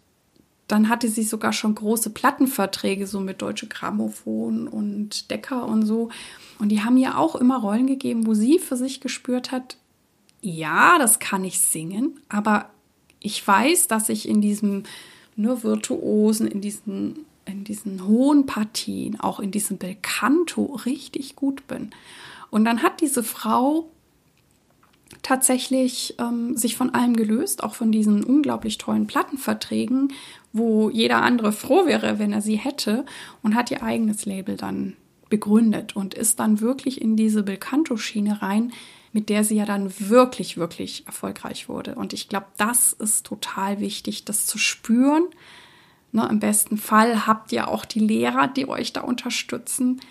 dann 0.72 0.90
hatte 0.90 1.10
sie 1.10 1.24
sogar 1.24 1.54
schon 1.54 1.75
große 1.75 2.12
Plattenverträge, 2.12 3.08
so 3.08 3.20
mit 3.20 3.42
Deutsche 3.42 3.68
Grammophon 3.68 4.68
und 4.68 5.30
Decker 5.30 5.66
und 5.66 5.86
so. 5.86 6.10
Und 6.60 6.70
die 6.70 6.82
haben 6.82 6.98
ihr 6.98 7.18
auch 7.18 7.36
immer 7.36 7.60
Rollen 7.60 7.88
gegeben, 7.88 8.25
wo 8.25 8.34
sie 8.34 8.60
für 8.60 8.78
sich 8.78 9.01
gespürt 9.01 9.51
hat, 9.51 9.78
ja, 10.42 10.98
das 10.98 11.20
kann 11.20 11.44
ich 11.44 11.60
singen, 11.60 12.20
aber 12.30 12.70
ich 13.20 13.46
weiß, 13.46 13.88
dass 13.88 14.10
ich 14.10 14.28
in 14.28 14.42
diesem 14.42 14.84
nur 15.36 15.63
Virtuosen, 15.63 16.48
in 16.48 16.62
diesen, 16.62 17.25
in 17.46 17.63
diesen 17.63 18.08
hohen 18.08 18.46
Partien, 18.46 19.20
auch 19.20 19.40
in 19.40 19.51
diesem 19.51 19.78
Belcanto 19.78 20.80
richtig 20.86 21.36
gut 21.36 21.68
bin. 21.68 21.92
Und 22.50 22.66
dann 22.66 22.84
hat 22.84 23.01
diese 23.01 23.24
Frau 23.24 23.90
tatsächlich 25.22 26.15
ähm, 26.20 26.56
sich 26.58 26.75
von 26.75 26.94
allem 26.94 27.15
gelöst, 27.15 27.63
auch 27.63 27.75
von 27.75 27.91
diesen 27.91 28.24
unglaublich 28.24 28.77
tollen 28.77 29.08
Plattenverträgen, 29.08 30.13
wo 30.53 30.89
jeder 30.89 31.22
andere 31.22 31.51
froh 31.51 31.86
wäre, 31.86 32.20
wenn 32.20 32.34
er 32.34 32.41
sie 32.41 32.58
hätte, 32.58 33.06
und 33.41 33.56
hat 33.56 33.72
ihr 33.72 33.84
eigenes 33.84 34.25
Label 34.25 34.58
dann 34.58 34.96
begründet 35.30 35.96
und 35.96 36.13
ist 36.13 36.39
dann 36.39 36.60
wirklich 36.60 37.01
in 37.01 37.15
diese 37.15 37.44
Belcanto-Schiene 37.44 38.41
rein, 38.41 38.72
mit 39.13 39.30
der 39.30 39.44
sie 39.44 39.56
ja 39.56 39.65
dann 39.65 39.91
wirklich, 40.00 40.58
wirklich 40.58 41.06
erfolgreich 41.06 41.68
wurde. 41.68 41.96
Und 41.96 42.13
ich 42.13 42.30
glaube, 42.30 42.48
das 42.58 42.94
ist 42.94 43.25
total 43.25 43.80
wichtig, 43.80 44.25
das 44.25 44.46
zu 44.46 44.58
spüren. 44.58 45.24
Ne, 46.12 46.27
Im 46.30 46.39
besten 46.39 46.77
Fall 46.77 47.25
habt 47.25 47.51
ihr 47.51 47.68
auch 47.68 47.86
die 47.86 48.00
Lehrer, 48.00 48.48
die 48.48 48.68
euch 48.68 48.94
da 48.94 49.01
unterstützen. 49.01 50.01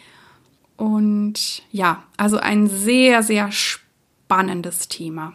Und 0.77 1.63
ja, 1.71 2.03
also 2.17 2.39
ein 2.39 2.67
sehr, 2.69 3.23
sehr 3.23 3.53
spannendes 3.53 3.90
spannendes 4.31 4.87
Thema. 4.87 5.33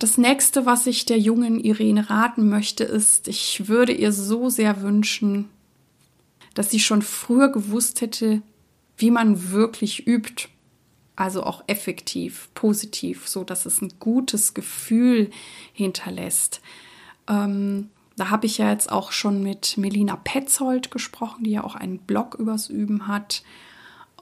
Das 0.00 0.18
nächste, 0.18 0.66
was 0.66 0.88
ich 0.88 1.06
der 1.06 1.20
jungen 1.20 1.60
Irene 1.60 2.10
raten 2.10 2.48
möchte, 2.48 2.82
ist, 2.82 3.28
ich 3.28 3.68
würde 3.68 3.92
ihr 3.92 4.12
so 4.12 4.50
sehr 4.50 4.82
wünschen, 4.82 5.48
dass 6.54 6.72
sie 6.72 6.80
schon 6.80 7.02
früher 7.02 7.50
gewusst 7.50 8.00
hätte, 8.00 8.42
wie 8.96 9.12
man 9.12 9.52
wirklich 9.52 10.08
übt. 10.08 10.48
Also 11.14 11.44
auch 11.44 11.62
effektiv, 11.68 12.48
positiv, 12.54 13.28
so 13.28 13.44
dass 13.44 13.64
es 13.64 13.80
ein 13.80 13.92
gutes 14.00 14.54
Gefühl 14.54 15.30
hinterlässt. 15.72 16.62
Ähm, 17.28 17.90
da 18.16 18.28
habe 18.28 18.46
ich 18.46 18.58
ja 18.58 18.72
jetzt 18.72 18.90
auch 18.90 19.12
schon 19.12 19.40
mit 19.44 19.76
Melina 19.76 20.16
Petzold 20.16 20.90
gesprochen, 20.90 21.44
die 21.44 21.52
ja 21.52 21.62
auch 21.62 21.76
einen 21.76 21.98
Blog 21.98 22.34
übers 22.34 22.68
Üben 22.68 23.06
hat. 23.06 23.44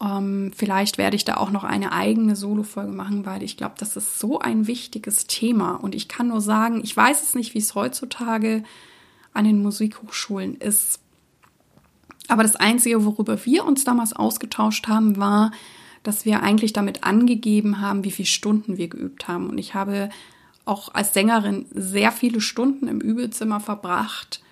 Ähm, 0.00 0.52
vielleicht 0.54 0.98
werde 0.98 1.16
ich 1.16 1.24
da 1.24 1.36
auch 1.36 1.50
noch 1.50 1.64
eine 1.64 1.92
eigene 1.92 2.36
Solo-Folge 2.36 2.92
machen, 2.92 3.26
weil 3.26 3.42
ich 3.42 3.56
glaube, 3.56 3.74
das 3.78 3.96
ist 3.96 4.18
so 4.18 4.38
ein 4.38 4.66
wichtiges 4.66 5.26
Thema. 5.26 5.74
Und 5.74 5.94
ich 5.94 6.08
kann 6.08 6.28
nur 6.28 6.40
sagen, 6.40 6.80
ich 6.82 6.96
weiß 6.96 7.22
es 7.22 7.34
nicht, 7.34 7.54
wie 7.54 7.58
es 7.58 7.74
heutzutage 7.74 8.64
an 9.34 9.44
den 9.44 9.62
Musikhochschulen 9.62 10.56
ist. 10.56 11.00
Aber 12.28 12.42
das 12.42 12.56
Einzige, 12.56 13.04
worüber 13.04 13.44
wir 13.44 13.64
uns 13.64 13.84
damals 13.84 14.12
ausgetauscht 14.12 14.88
haben, 14.88 15.16
war, 15.18 15.52
dass 16.02 16.24
wir 16.24 16.42
eigentlich 16.42 16.72
damit 16.72 17.04
angegeben 17.04 17.80
haben, 17.80 18.04
wie 18.04 18.10
viele 18.10 18.26
Stunden 18.26 18.76
wir 18.76 18.88
geübt 18.88 19.28
haben. 19.28 19.48
Und 19.48 19.58
ich 19.58 19.74
habe 19.74 20.10
auch 20.64 20.94
als 20.94 21.14
Sängerin 21.14 21.66
sehr 21.72 22.12
viele 22.12 22.40
Stunden 22.40 22.88
im 22.88 23.00
Übelzimmer 23.00 23.60
verbracht 23.60 24.42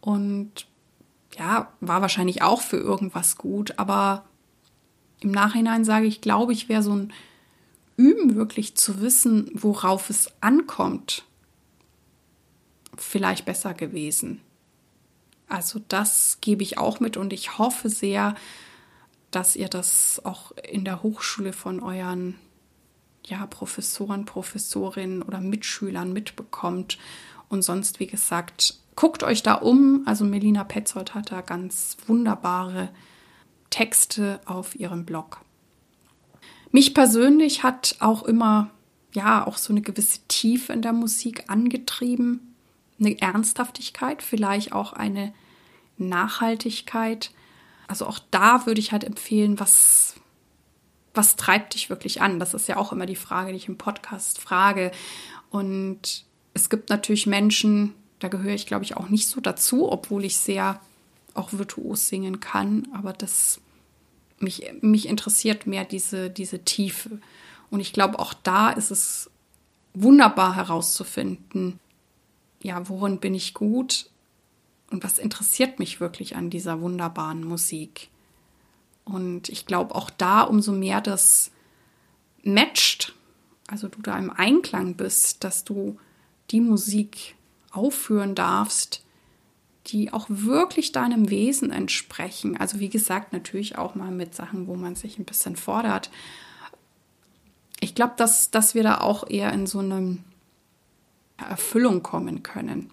und 0.00 0.66
ja, 1.38 1.68
war 1.80 2.00
wahrscheinlich 2.00 2.42
auch 2.42 2.60
für 2.60 2.78
irgendwas 2.78 3.36
gut, 3.36 3.74
aber 3.78 4.24
im 5.20 5.30
Nachhinein 5.30 5.84
sage 5.84 6.06
ich, 6.06 6.20
glaube 6.20 6.52
ich, 6.52 6.68
wäre 6.68 6.82
so 6.82 6.94
ein 6.94 7.12
Üben 7.96 8.34
wirklich 8.34 8.76
zu 8.76 9.00
wissen, 9.02 9.50
worauf 9.52 10.08
es 10.10 10.32
ankommt, 10.40 11.24
vielleicht 12.96 13.44
besser 13.44 13.74
gewesen. 13.74 14.40
Also 15.48 15.80
das 15.88 16.38
gebe 16.40 16.62
ich 16.62 16.78
auch 16.78 17.00
mit 17.00 17.16
und 17.16 17.32
ich 17.32 17.58
hoffe 17.58 17.88
sehr, 17.90 18.34
dass 19.30 19.56
ihr 19.56 19.68
das 19.68 20.22
auch 20.24 20.52
in 20.52 20.84
der 20.84 21.02
Hochschule 21.02 21.52
von 21.52 21.80
euren 21.80 22.36
ja, 23.26 23.46
Professoren, 23.46 24.24
Professorinnen 24.24 25.22
oder 25.22 25.40
Mitschülern 25.40 26.12
mitbekommt. 26.12 26.98
Und 27.48 27.62
sonst, 27.62 28.00
wie 28.00 28.06
gesagt, 28.06 28.78
guckt 28.96 29.22
euch 29.22 29.42
da 29.42 29.54
um. 29.54 30.02
Also 30.06 30.24
Melina 30.24 30.64
Petzold 30.64 31.14
hat 31.14 31.32
da 31.32 31.40
ganz 31.42 31.96
wunderbare 32.06 32.88
Texte 33.70 34.40
auf 34.44 34.74
ihrem 34.74 35.04
Blog. 35.04 35.40
Mich 36.72 36.94
persönlich 36.94 37.62
hat 37.62 37.96
auch 38.00 38.22
immer, 38.22 38.70
ja, 39.12 39.46
auch 39.46 39.56
so 39.56 39.72
eine 39.72 39.80
gewisse 39.80 40.20
Tiefe 40.28 40.72
in 40.72 40.82
der 40.82 40.92
Musik 40.92 41.44
angetrieben, 41.48 42.54
eine 42.98 43.20
Ernsthaftigkeit, 43.20 44.22
vielleicht 44.22 44.72
auch 44.72 44.92
eine 44.92 45.32
Nachhaltigkeit. 45.96 47.30
Also 47.88 48.06
auch 48.06 48.20
da 48.30 48.66
würde 48.66 48.80
ich 48.80 48.92
halt 48.92 49.04
empfehlen, 49.04 49.58
was, 49.58 50.14
was 51.14 51.36
treibt 51.36 51.74
dich 51.74 51.90
wirklich 51.90 52.22
an? 52.22 52.38
Das 52.38 52.54
ist 52.54 52.68
ja 52.68 52.76
auch 52.76 52.92
immer 52.92 53.06
die 53.06 53.16
Frage, 53.16 53.50
die 53.50 53.56
ich 53.56 53.68
im 53.68 53.78
Podcast 53.78 54.40
frage. 54.40 54.92
Und 55.50 56.24
es 56.54 56.70
gibt 56.70 56.88
natürlich 56.90 57.26
Menschen, 57.26 57.94
da 58.20 58.28
gehöre 58.28 58.54
ich, 58.54 58.66
glaube 58.66 58.84
ich, 58.84 58.96
auch 58.96 59.08
nicht 59.08 59.26
so 59.26 59.40
dazu, 59.40 59.90
obwohl 59.90 60.24
ich 60.24 60.36
sehr 60.36 60.80
auch 61.34 61.52
virtuos 61.52 62.08
singen 62.08 62.40
kann, 62.40 62.88
aber 62.92 63.12
das 63.12 63.60
mich, 64.38 64.72
mich 64.80 65.06
interessiert 65.06 65.66
mehr 65.66 65.84
diese, 65.84 66.30
diese 66.30 66.64
Tiefe. 66.64 67.20
Und 67.70 67.80
ich 67.80 67.92
glaube, 67.92 68.18
auch 68.18 68.34
da 68.34 68.70
ist 68.70 68.90
es 68.90 69.30
wunderbar 69.94 70.56
herauszufinden, 70.56 71.78
ja, 72.62 72.88
worin 72.88 73.20
bin 73.20 73.34
ich 73.34 73.54
gut 73.54 74.10
und 74.90 75.04
was 75.04 75.18
interessiert 75.18 75.78
mich 75.78 76.00
wirklich 76.00 76.36
an 76.36 76.50
dieser 76.50 76.80
wunderbaren 76.80 77.44
Musik. 77.44 78.08
Und 79.04 79.48
ich 79.48 79.66
glaube, 79.66 79.94
auch 79.94 80.10
da, 80.10 80.42
umso 80.42 80.72
mehr 80.72 81.00
das 81.00 81.50
matcht, 82.42 83.14
also 83.66 83.88
du 83.88 84.02
da 84.02 84.18
im 84.18 84.30
Einklang 84.30 84.94
bist, 84.94 85.44
dass 85.44 85.64
du 85.64 85.98
die 86.50 86.60
Musik 86.60 87.36
aufführen 87.70 88.34
darfst, 88.34 89.04
die 89.90 90.12
auch 90.12 90.26
wirklich 90.28 90.92
deinem 90.92 91.30
Wesen 91.30 91.70
entsprechen. 91.70 92.56
Also 92.56 92.80
wie 92.80 92.88
gesagt, 92.88 93.32
natürlich 93.32 93.78
auch 93.78 93.94
mal 93.94 94.10
mit 94.10 94.34
Sachen, 94.34 94.66
wo 94.66 94.76
man 94.76 94.94
sich 94.94 95.18
ein 95.18 95.24
bisschen 95.24 95.56
fordert. 95.56 96.10
Ich 97.80 97.94
glaube, 97.94 98.14
dass, 98.16 98.50
dass 98.50 98.74
wir 98.74 98.82
da 98.82 99.00
auch 99.00 99.28
eher 99.28 99.52
in 99.52 99.66
so 99.66 99.80
eine 99.80 100.18
Erfüllung 101.38 102.02
kommen 102.02 102.42
können. 102.42 102.90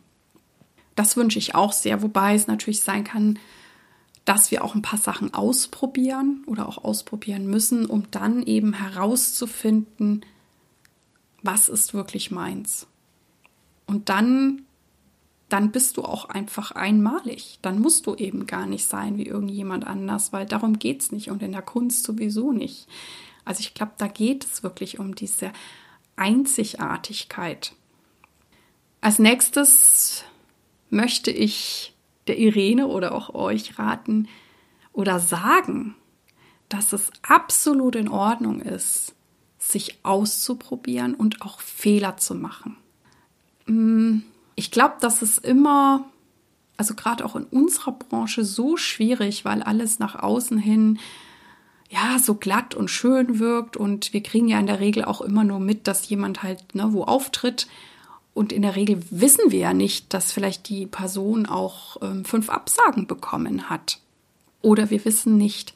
Das 0.95 1.17
wünsche 1.17 1.39
ich 1.39 1.55
auch 1.55 1.73
sehr, 1.73 2.01
wobei 2.01 2.33
es 2.33 2.47
natürlich 2.47 2.81
sein 2.81 3.03
kann, 3.03 3.37
dass 4.25 4.51
wir 4.51 4.63
auch 4.63 4.75
ein 4.75 4.81
paar 4.81 4.99
Sachen 4.99 5.33
ausprobieren 5.33 6.43
oder 6.47 6.67
auch 6.67 6.83
ausprobieren 6.83 7.47
müssen, 7.47 7.85
um 7.85 8.09
dann 8.11 8.43
eben 8.43 8.73
herauszufinden, 8.73 10.25
was 11.43 11.69
ist 11.69 11.93
wirklich 11.93 12.31
meins. 12.31 12.87
Und 13.85 14.09
dann 14.09 14.63
dann 15.49 15.71
bist 15.71 15.97
du 15.97 16.03
auch 16.03 16.25
einfach 16.25 16.71
einmalig. 16.71 17.59
Dann 17.61 17.79
musst 17.79 18.05
du 18.05 18.15
eben 18.15 18.47
gar 18.47 18.65
nicht 18.65 18.85
sein 18.85 19.17
wie 19.17 19.25
irgendjemand 19.25 19.87
anders, 19.87 20.33
weil 20.33 20.45
darum 20.45 20.77
geht 20.77 21.01
es 21.01 21.11
nicht 21.11 21.29
und 21.29 21.41
in 21.41 21.53
der 21.53 21.61
Kunst 21.61 22.03
sowieso 22.03 22.51
nicht. 22.51 22.87
Also 23.45 23.61
ich 23.61 23.73
glaube, 23.73 23.93
da 23.97 24.07
geht 24.07 24.43
es 24.43 24.61
wirklich 24.63 24.99
um 24.99 25.15
diese 25.15 25.51
Einzigartigkeit. 26.17 27.73
Als 28.99 29.19
nächstes 29.19 30.25
möchte 30.89 31.31
ich 31.31 31.95
der 32.27 32.37
Irene 32.37 32.87
oder 32.87 33.13
auch 33.13 33.33
euch 33.33 33.79
raten 33.79 34.27
oder 34.91 35.19
sagen, 35.19 35.95
dass 36.67 36.91
es 36.91 37.11
absolut 37.21 37.95
in 37.95 38.09
Ordnung 38.09 38.59
ist, 38.59 39.15
sich 39.57 39.99
auszuprobieren 40.03 41.15
und 41.15 41.41
auch 41.41 41.61
Fehler 41.61 42.17
zu 42.17 42.35
machen. 42.35 42.75
Mm, 43.65 44.19
ich 44.57 44.71
glaube, 44.71 44.95
das 44.99 45.21
ist 45.21 45.37
immer, 45.37 46.03
also 46.77 46.95
gerade 46.95 47.23
auch 47.23 47.35
in 47.35 47.43
unserer 47.43 47.91
Branche 47.91 48.43
so 48.43 48.75
schwierig, 48.75 49.45
weil 49.45 49.61
alles 49.61 49.99
nach 49.99 50.15
außen 50.15 50.57
hin 50.57 50.99
ja 51.89 52.17
so 52.19 52.33
glatt 52.33 52.73
und 52.73 52.89
schön 52.89 53.37
wirkt. 53.39 53.77
Und 53.77 54.13
wir 54.13 54.23
kriegen 54.23 54.47
ja 54.47 54.59
in 54.59 54.65
der 54.65 54.79
Regel 54.79 55.05
auch 55.05 55.21
immer 55.21 55.43
nur 55.43 55.59
mit, 55.59 55.87
dass 55.87 56.09
jemand 56.09 56.41
halt 56.41 56.73
ne, 56.73 56.91
wo 56.91 57.03
auftritt. 57.03 57.67
Und 58.33 58.51
in 58.51 58.63
der 58.63 58.75
Regel 58.75 59.03
wissen 59.11 59.51
wir 59.51 59.59
ja 59.59 59.73
nicht, 59.75 60.11
dass 60.13 60.31
vielleicht 60.31 60.69
die 60.69 60.87
Person 60.87 61.45
auch 61.45 61.97
ähm, 62.01 62.25
fünf 62.25 62.49
Absagen 62.49 63.05
bekommen 63.05 63.69
hat. 63.69 63.99
Oder 64.63 64.89
wir 64.89 65.05
wissen 65.05 65.37
nicht, 65.37 65.75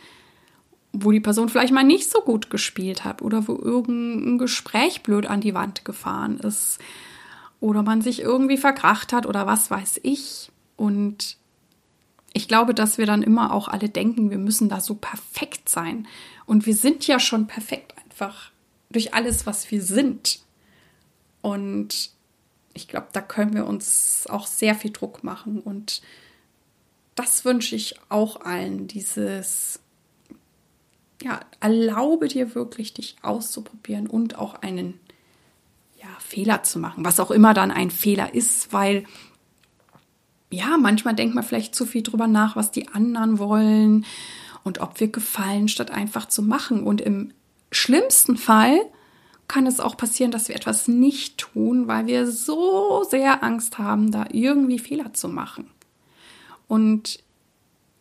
wo 0.91 1.11
die 1.11 1.19
Person 1.19 1.49
vielleicht 1.49 1.71
mal 1.71 1.83
nicht 1.83 2.09
so 2.09 2.21
gut 2.21 2.49
gespielt 2.49 3.05
hat 3.05 3.21
oder 3.21 3.47
wo 3.47 3.55
irgendein 3.55 4.39
Gespräch 4.39 5.03
blöd 5.03 5.27
an 5.27 5.39
die 5.39 5.53
Wand 5.53 5.85
gefahren 5.85 6.39
ist 6.39 6.79
oder 7.61 7.83
man 7.83 8.01
sich 8.01 8.19
irgendwie 8.19 8.57
verkracht 8.57 9.13
hat 9.13 9.25
oder 9.25 9.47
was 9.47 9.71
weiß 9.71 10.01
ich. 10.03 10.51
Und 10.75 11.37
ich 12.33 12.49
glaube, 12.49 12.73
dass 12.73 12.97
wir 12.97 13.05
dann 13.05 13.23
immer 13.23 13.53
auch 13.53 13.69
alle 13.69 13.87
denken, 13.87 14.31
wir 14.31 14.39
müssen 14.39 14.67
da 14.67 14.81
so 14.81 14.95
perfekt 14.95 15.69
sein. 15.69 16.07
Und 16.45 16.65
wir 16.65 16.75
sind 16.75 17.07
ja 17.07 17.19
schon 17.19 17.47
perfekt 17.47 17.95
einfach 18.03 18.51
durch 18.89 19.13
alles, 19.13 19.45
was 19.45 19.69
wir 19.71 19.81
sind. 19.81 20.39
Und 21.41 22.09
ich 22.73 22.87
glaube, 22.87 23.07
da 23.13 23.21
können 23.21 23.53
wir 23.53 23.67
uns 23.67 24.25
auch 24.27 24.47
sehr 24.47 24.75
viel 24.75 24.91
Druck 24.91 25.23
machen. 25.23 25.59
Und 25.59 26.01
das 27.13 27.45
wünsche 27.45 27.75
ich 27.75 27.95
auch 28.09 28.41
allen, 28.41 28.87
dieses, 28.87 29.79
ja, 31.21 31.41
erlaube 31.59 32.27
dir 32.27 32.55
wirklich, 32.55 32.95
dich 32.95 33.17
auszuprobieren 33.21 34.07
und 34.07 34.37
auch 34.37 34.55
einen 34.55 34.99
Fehler 36.21 36.63
zu 36.63 36.79
machen, 36.79 37.03
was 37.03 37.19
auch 37.19 37.31
immer 37.31 37.53
dann 37.53 37.71
ein 37.71 37.91
Fehler 37.91 38.33
ist, 38.33 38.71
weil 38.71 39.05
ja, 40.51 40.77
manchmal 40.77 41.15
denkt 41.15 41.33
man 41.33 41.43
vielleicht 41.43 41.73
zu 41.73 41.85
viel 41.85 42.03
drüber 42.03 42.27
nach, 42.27 42.55
was 42.55 42.71
die 42.71 42.89
anderen 42.89 43.39
wollen 43.39 44.05
und 44.63 44.81
ob 44.81 44.99
wir 44.99 45.07
gefallen, 45.07 45.67
statt 45.67 45.91
einfach 45.91 46.27
zu 46.27 46.43
machen. 46.43 46.83
Und 46.83 47.01
im 47.01 47.33
schlimmsten 47.71 48.37
Fall 48.37 48.79
kann 49.47 49.65
es 49.65 49.79
auch 49.79 49.97
passieren, 49.97 50.31
dass 50.31 50.49
wir 50.49 50.55
etwas 50.55 50.87
nicht 50.87 51.37
tun, 51.37 51.87
weil 51.87 52.07
wir 52.07 52.27
so 52.27 53.03
sehr 53.09 53.43
Angst 53.43 53.77
haben, 53.77 54.11
da 54.11 54.25
irgendwie 54.31 54.79
Fehler 54.79 55.13
zu 55.13 55.29
machen. 55.29 55.69
Und 56.67 57.23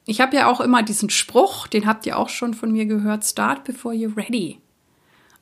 ich 0.06 0.20
habe 0.20 0.36
ja 0.36 0.48
auch 0.48 0.60
immer 0.60 0.82
diesen 0.82 1.10
Spruch, 1.10 1.68
den 1.68 1.86
habt 1.86 2.06
ihr 2.06 2.18
auch 2.18 2.28
schon 2.28 2.54
von 2.54 2.72
mir 2.72 2.86
gehört, 2.86 3.24
start 3.24 3.64
before 3.64 3.94
you're 3.94 4.16
ready. 4.16 4.58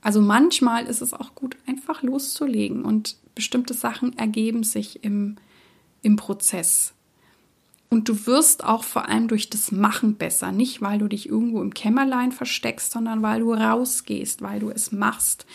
Also 0.00 0.20
manchmal 0.20 0.86
ist 0.86 1.02
es 1.02 1.12
auch 1.12 1.34
gut, 1.34 1.56
einfach 1.66 2.02
loszulegen 2.02 2.84
und 2.84 3.16
bestimmte 3.34 3.74
Sachen 3.74 4.16
ergeben 4.16 4.62
sich 4.62 5.04
im, 5.04 5.36
im 6.02 6.16
Prozess. 6.16 6.94
Und 7.90 8.08
du 8.08 8.26
wirst 8.26 8.64
auch 8.64 8.84
vor 8.84 9.08
allem 9.08 9.28
durch 9.28 9.48
das 9.48 9.72
Machen 9.72 10.16
besser. 10.16 10.52
Nicht, 10.52 10.82
weil 10.82 10.98
du 10.98 11.08
dich 11.08 11.28
irgendwo 11.28 11.62
im 11.62 11.72
Kämmerlein 11.72 12.32
versteckst, 12.32 12.92
sondern 12.92 13.22
weil 13.22 13.40
du 13.40 13.54
rausgehst, 13.54 14.42
weil 14.42 14.60
du 14.60 14.70
es 14.70 14.92
machst. 14.92 15.46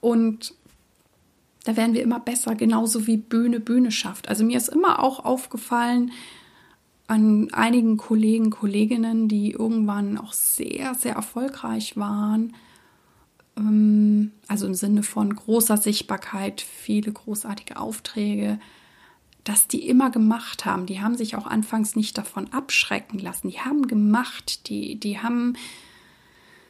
Und 0.00 0.54
da 1.64 1.76
werden 1.76 1.94
wir 1.94 2.02
immer 2.02 2.20
besser, 2.20 2.54
genauso 2.54 3.06
wie 3.06 3.16
Bühne 3.16 3.60
Bühne 3.60 3.92
schafft. 3.92 4.28
Also 4.28 4.44
mir 4.44 4.56
ist 4.56 4.68
immer 4.68 5.02
auch 5.02 5.24
aufgefallen 5.24 6.12
an 7.06 7.48
einigen 7.52 7.96
Kollegen, 7.96 8.50
Kolleginnen, 8.50 9.28
die 9.28 9.50
irgendwann 9.50 10.16
auch 10.16 10.32
sehr, 10.32 10.94
sehr 10.94 11.14
erfolgreich 11.14 11.96
waren, 11.96 12.54
also 14.48 14.66
im 14.66 14.74
Sinne 14.74 15.02
von 15.02 15.34
großer 15.34 15.76
Sichtbarkeit, 15.76 16.60
viele 16.60 17.12
großartige 17.12 17.78
Aufträge, 17.78 18.58
dass 19.44 19.68
die 19.68 19.88
immer 19.88 20.10
gemacht 20.10 20.64
haben. 20.64 20.86
Die 20.86 21.00
haben 21.00 21.16
sich 21.16 21.36
auch 21.36 21.46
anfangs 21.46 21.96
nicht 21.96 22.16
davon 22.18 22.52
abschrecken 22.52 23.18
lassen. 23.18 23.48
Die 23.48 23.60
haben 23.60 23.86
gemacht, 23.86 24.68
die, 24.68 24.98
die 25.00 25.18
haben, 25.18 25.54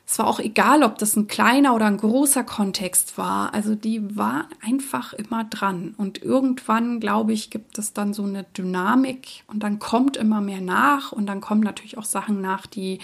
es 0.06 0.18
war 0.18 0.26
auch 0.26 0.40
egal, 0.40 0.82
ob 0.82 0.98
das 0.98 1.16
ein 1.16 1.26
kleiner 1.26 1.74
oder 1.74 1.86
ein 1.86 1.96
großer 1.96 2.44
Kontext 2.44 3.18
war. 3.18 3.54
Also 3.54 3.74
die 3.74 4.16
waren 4.16 4.46
einfach 4.62 5.12
immer 5.12 5.44
dran. 5.44 5.94
Und 5.96 6.22
irgendwann, 6.22 7.00
glaube 7.00 7.32
ich, 7.32 7.50
gibt 7.50 7.78
es 7.78 7.92
dann 7.92 8.14
so 8.14 8.24
eine 8.24 8.44
Dynamik 8.56 9.44
und 9.46 9.62
dann 9.62 9.78
kommt 9.78 10.16
immer 10.16 10.40
mehr 10.40 10.60
nach 10.60 11.12
und 11.12 11.26
dann 11.26 11.40
kommen 11.40 11.62
natürlich 11.62 11.98
auch 11.98 12.04
Sachen 12.04 12.40
nach, 12.40 12.66
die 12.66 12.98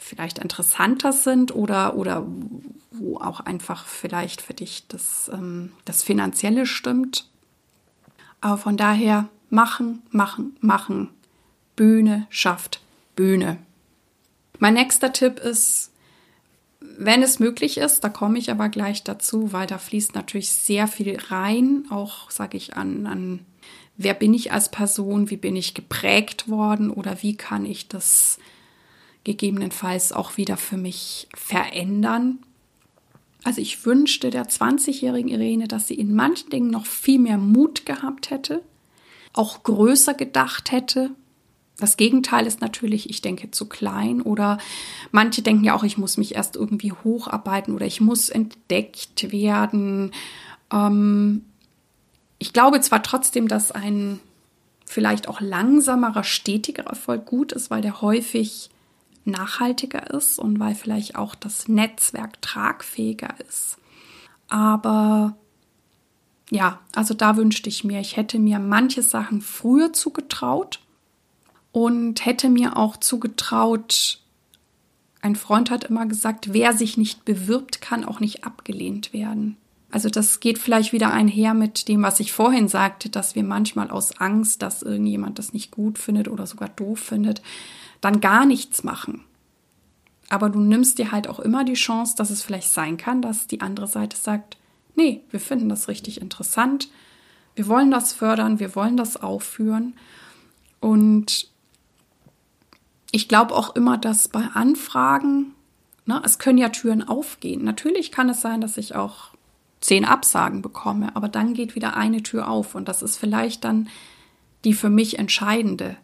vielleicht 0.00 0.38
interessanter 0.38 1.12
sind 1.12 1.54
oder, 1.54 1.94
oder 1.94 2.26
wo 2.90 3.18
auch 3.18 3.40
einfach 3.40 3.86
vielleicht 3.86 4.40
für 4.40 4.54
dich 4.54 4.86
das, 4.88 5.30
ähm, 5.32 5.72
das 5.84 6.02
Finanzielle 6.02 6.66
stimmt. 6.66 7.28
Aber 8.40 8.56
von 8.56 8.76
daher 8.76 9.28
machen, 9.50 10.02
machen, 10.10 10.56
machen. 10.60 11.10
Bühne 11.76 12.26
schafft 12.30 12.80
Bühne. 13.14 13.58
Mein 14.58 14.74
nächster 14.74 15.12
Tipp 15.12 15.38
ist, 15.38 15.92
wenn 16.80 17.22
es 17.22 17.38
möglich 17.38 17.78
ist, 17.78 18.00
da 18.00 18.08
komme 18.08 18.38
ich 18.38 18.50
aber 18.50 18.68
gleich 18.68 19.04
dazu, 19.04 19.52
weil 19.52 19.66
da 19.66 19.78
fließt 19.78 20.14
natürlich 20.14 20.50
sehr 20.50 20.88
viel 20.88 21.18
rein, 21.28 21.84
auch 21.90 22.30
sage 22.30 22.56
ich 22.56 22.76
an, 22.76 23.06
an 23.06 23.40
wer 23.96 24.14
bin 24.14 24.32
ich 24.32 24.52
als 24.52 24.70
Person, 24.70 25.28
wie 25.30 25.36
bin 25.36 25.56
ich 25.56 25.74
geprägt 25.74 26.48
worden 26.48 26.90
oder 26.90 27.22
wie 27.22 27.36
kann 27.36 27.66
ich 27.66 27.88
das 27.88 28.38
gegebenenfalls 29.24 30.12
auch 30.12 30.36
wieder 30.36 30.56
für 30.56 30.76
mich 30.76 31.28
verändern. 31.34 32.38
Also 33.44 33.60
ich 33.60 33.84
wünschte 33.86 34.30
der 34.30 34.46
20-jährigen 34.46 35.30
Irene, 35.30 35.68
dass 35.68 35.88
sie 35.88 35.94
in 35.94 36.14
manchen 36.14 36.50
Dingen 36.50 36.70
noch 36.70 36.86
viel 36.86 37.18
mehr 37.18 37.38
Mut 37.38 37.86
gehabt 37.86 38.30
hätte, 38.30 38.62
auch 39.32 39.62
größer 39.62 40.14
gedacht 40.14 40.72
hätte. 40.72 41.10
Das 41.78 41.96
Gegenteil 41.96 42.46
ist 42.46 42.60
natürlich, 42.60 43.08
ich 43.08 43.22
denke 43.22 43.50
zu 43.50 43.66
klein 43.66 44.20
oder 44.20 44.58
manche 45.12 45.40
denken 45.40 45.64
ja 45.64 45.74
auch, 45.74 45.84
ich 45.84 45.96
muss 45.96 46.18
mich 46.18 46.34
erst 46.34 46.56
irgendwie 46.56 46.92
hocharbeiten 46.92 47.74
oder 47.74 47.86
ich 47.86 48.02
muss 48.02 48.28
entdeckt 48.28 49.32
werden. 49.32 50.12
Ähm, 50.70 51.46
ich 52.38 52.52
glaube 52.52 52.80
zwar 52.82 53.02
trotzdem, 53.02 53.48
dass 53.48 53.72
ein 53.72 54.20
vielleicht 54.84 55.28
auch 55.28 55.40
langsamerer, 55.40 56.24
stetiger 56.24 56.84
Erfolg 56.84 57.24
gut 57.24 57.52
ist, 57.52 57.70
weil 57.70 57.80
der 57.80 58.02
häufig 58.02 58.70
nachhaltiger 59.30 60.10
ist 60.10 60.38
und 60.38 60.58
weil 60.60 60.74
vielleicht 60.74 61.16
auch 61.16 61.34
das 61.34 61.68
Netzwerk 61.68 62.40
tragfähiger 62.42 63.34
ist. 63.48 63.78
Aber 64.48 65.36
ja, 66.50 66.80
also 66.94 67.14
da 67.14 67.36
wünschte 67.36 67.68
ich 67.68 67.84
mir, 67.84 68.00
ich 68.00 68.16
hätte 68.16 68.38
mir 68.38 68.58
manche 68.58 69.02
Sachen 69.02 69.40
früher 69.40 69.92
zugetraut 69.92 70.80
und 71.72 72.26
hätte 72.26 72.48
mir 72.48 72.76
auch 72.76 72.96
zugetraut, 72.96 74.20
ein 75.22 75.36
Freund 75.36 75.70
hat 75.70 75.84
immer 75.84 76.06
gesagt, 76.06 76.52
wer 76.52 76.72
sich 76.72 76.96
nicht 76.96 77.24
bewirbt, 77.24 77.80
kann 77.80 78.04
auch 78.04 78.20
nicht 78.20 78.44
abgelehnt 78.44 79.12
werden. 79.12 79.56
Also 79.90 80.08
das 80.08 80.40
geht 80.40 80.58
vielleicht 80.58 80.92
wieder 80.92 81.12
einher 81.12 81.52
mit 81.54 81.88
dem, 81.88 82.02
was 82.02 82.20
ich 82.20 82.32
vorhin 82.32 82.68
sagte, 82.68 83.08
dass 83.08 83.34
wir 83.34 83.42
manchmal 83.42 83.90
aus 83.90 84.20
Angst, 84.20 84.62
dass 84.62 84.82
irgendjemand 84.82 85.38
das 85.38 85.52
nicht 85.52 85.72
gut 85.72 85.98
findet 85.98 86.28
oder 86.28 86.46
sogar 86.46 86.68
doof 86.68 87.00
findet, 87.00 87.42
dann 88.00 88.20
gar 88.20 88.46
nichts 88.46 88.84
machen. 88.84 89.24
Aber 90.28 90.48
du 90.48 90.60
nimmst 90.60 90.98
dir 90.98 91.10
halt 91.10 91.28
auch 91.28 91.40
immer 91.40 91.64
die 91.64 91.74
Chance, 91.74 92.14
dass 92.16 92.30
es 92.30 92.42
vielleicht 92.42 92.68
sein 92.68 92.96
kann, 92.96 93.20
dass 93.20 93.48
die 93.48 93.60
andere 93.60 93.88
Seite 93.88 94.16
sagt, 94.16 94.56
nee, 94.94 95.22
wir 95.30 95.40
finden 95.40 95.68
das 95.68 95.88
richtig 95.88 96.20
interessant, 96.20 96.88
wir 97.56 97.66
wollen 97.66 97.90
das 97.90 98.12
fördern, 98.12 98.60
wir 98.60 98.76
wollen 98.76 98.96
das 98.96 99.16
aufführen. 99.16 99.94
Und 100.78 101.48
ich 103.10 103.28
glaube 103.28 103.54
auch 103.54 103.74
immer, 103.74 103.98
dass 103.98 104.28
bei 104.28 104.44
Anfragen, 104.54 105.52
ne, 106.06 106.22
es 106.24 106.38
können 106.38 106.58
ja 106.58 106.68
Türen 106.68 107.06
aufgehen. 107.06 107.64
Natürlich 107.64 108.12
kann 108.12 108.28
es 108.28 108.40
sein, 108.40 108.60
dass 108.60 108.76
ich 108.76 108.94
auch 108.94 109.29
zehn 109.80 110.04
Absagen 110.04 110.62
bekomme, 110.62 111.14
aber 111.16 111.28
dann 111.28 111.54
geht 111.54 111.74
wieder 111.74 111.96
eine 111.96 112.22
Tür 112.22 112.48
auf 112.48 112.74
und 112.74 112.88
das 112.88 113.02
ist 113.02 113.16
vielleicht 113.16 113.64
dann 113.64 113.88
die 114.64 114.74
für 114.74 114.90
mich 114.90 115.18
entscheidende. 115.18 115.96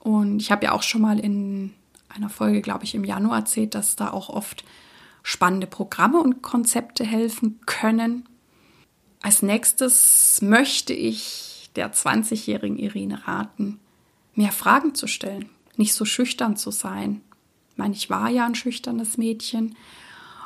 Und 0.00 0.40
ich 0.40 0.52
habe 0.52 0.66
ja 0.66 0.72
auch 0.72 0.82
schon 0.82 1.00
mal 1.00 1.18
in 1.18 1.72
einer 2.10 2.28
Folge, 2.28 2.60
glaube 2.60 2.84
ich, 2.84 2.94
im 2.94 3.04
Januar 3.04 3.38
erzählt, 3.38 3.74
dass 3.74 3.96
da 3.96 4.10
auch 4.10 4.28
oft 4.28 4.64
spannende 5.22 5.66
Programme 5.66 6.20
und 6.20 6.42
Konzepte 6.42 7.04
helfen 7.04 7.60
können. 7.64 8.28
Als 9.22 9.40
nächstes 9.40 10.42
möchte 10.42 10.92
ich 10.92 11.70
der 11.76 11.92
20-jährigen 11.92 12.76
Irene 12.76 13.26
raten, 13.26 13.80
mehr 14.34 14.52
Fragen 14.52 14.94
zu 14.94 15.06
stellen, 15.06 15.48
nicht 15.76 15.94
so 15.94 16.04
schüchtern 16.04 16.56
zu 16.56 16.70
sein. 16.70 17.22
Ich 17.70 17.78
meine, 17.78 17.94
ich 17.94 18.10
war 18.10 18.28
ja 18.28 18.44
ein 18.44 18.54
schüchternes 18.54 19.16
Mädchen 19.16 19.74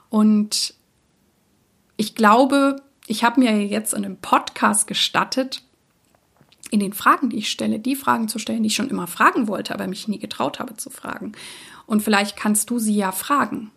und 0.09 0.75
ich 1.99 2.15
glaube, 2.15 2.77
ich 3.07 3.25
habe 3.25 3.41
mir 3.41 3.67
jetzt 3.67 3.93
in 3.93 4.05
einem 4.05 4.17
Podcast 4.17 4.87
gestattet, 4.87 5.63
in 6.71 6.81
den 6.81 6.93
Fragen, 6.93 7.29
die 7.29 7.39
ich 7.39 7.51
stelle, 7.51 7.81
die 7.81 7.97
Fragen 7.97 8.29
zu 8.29 8.39
stellen, 8.39 8.63
die 8.63 8.69
ich 8.69 8.77
schon 8.77 8.89
immer 8.89 9.09
fragen 9.09 9.49
wollte, 9.49 9.75
aber 9.75 9.87
mich 9.89 10.07
nie 10.07 10.19
getraut 10.19 10.61
habe 10.61 10.77
zu 10.77 10.91
fragen. 10.91 11.33
Und 11.87 12.03
vielleicht 12.03 12.37
kannst 12.37 12.71
du 12.71 12.79
sie 12.79 12.95
ja 12.95 13.11
fragen. 13.11 13.73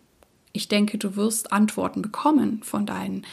Ich 0.52 0.68
denke, 0.68 0.98
du 0.98 1.16
wirst 1.16 1.52
Antworten 1.52 2.00
bekommen 2.00 2.62
von 2.62 2.86
deinen 2.86 3.26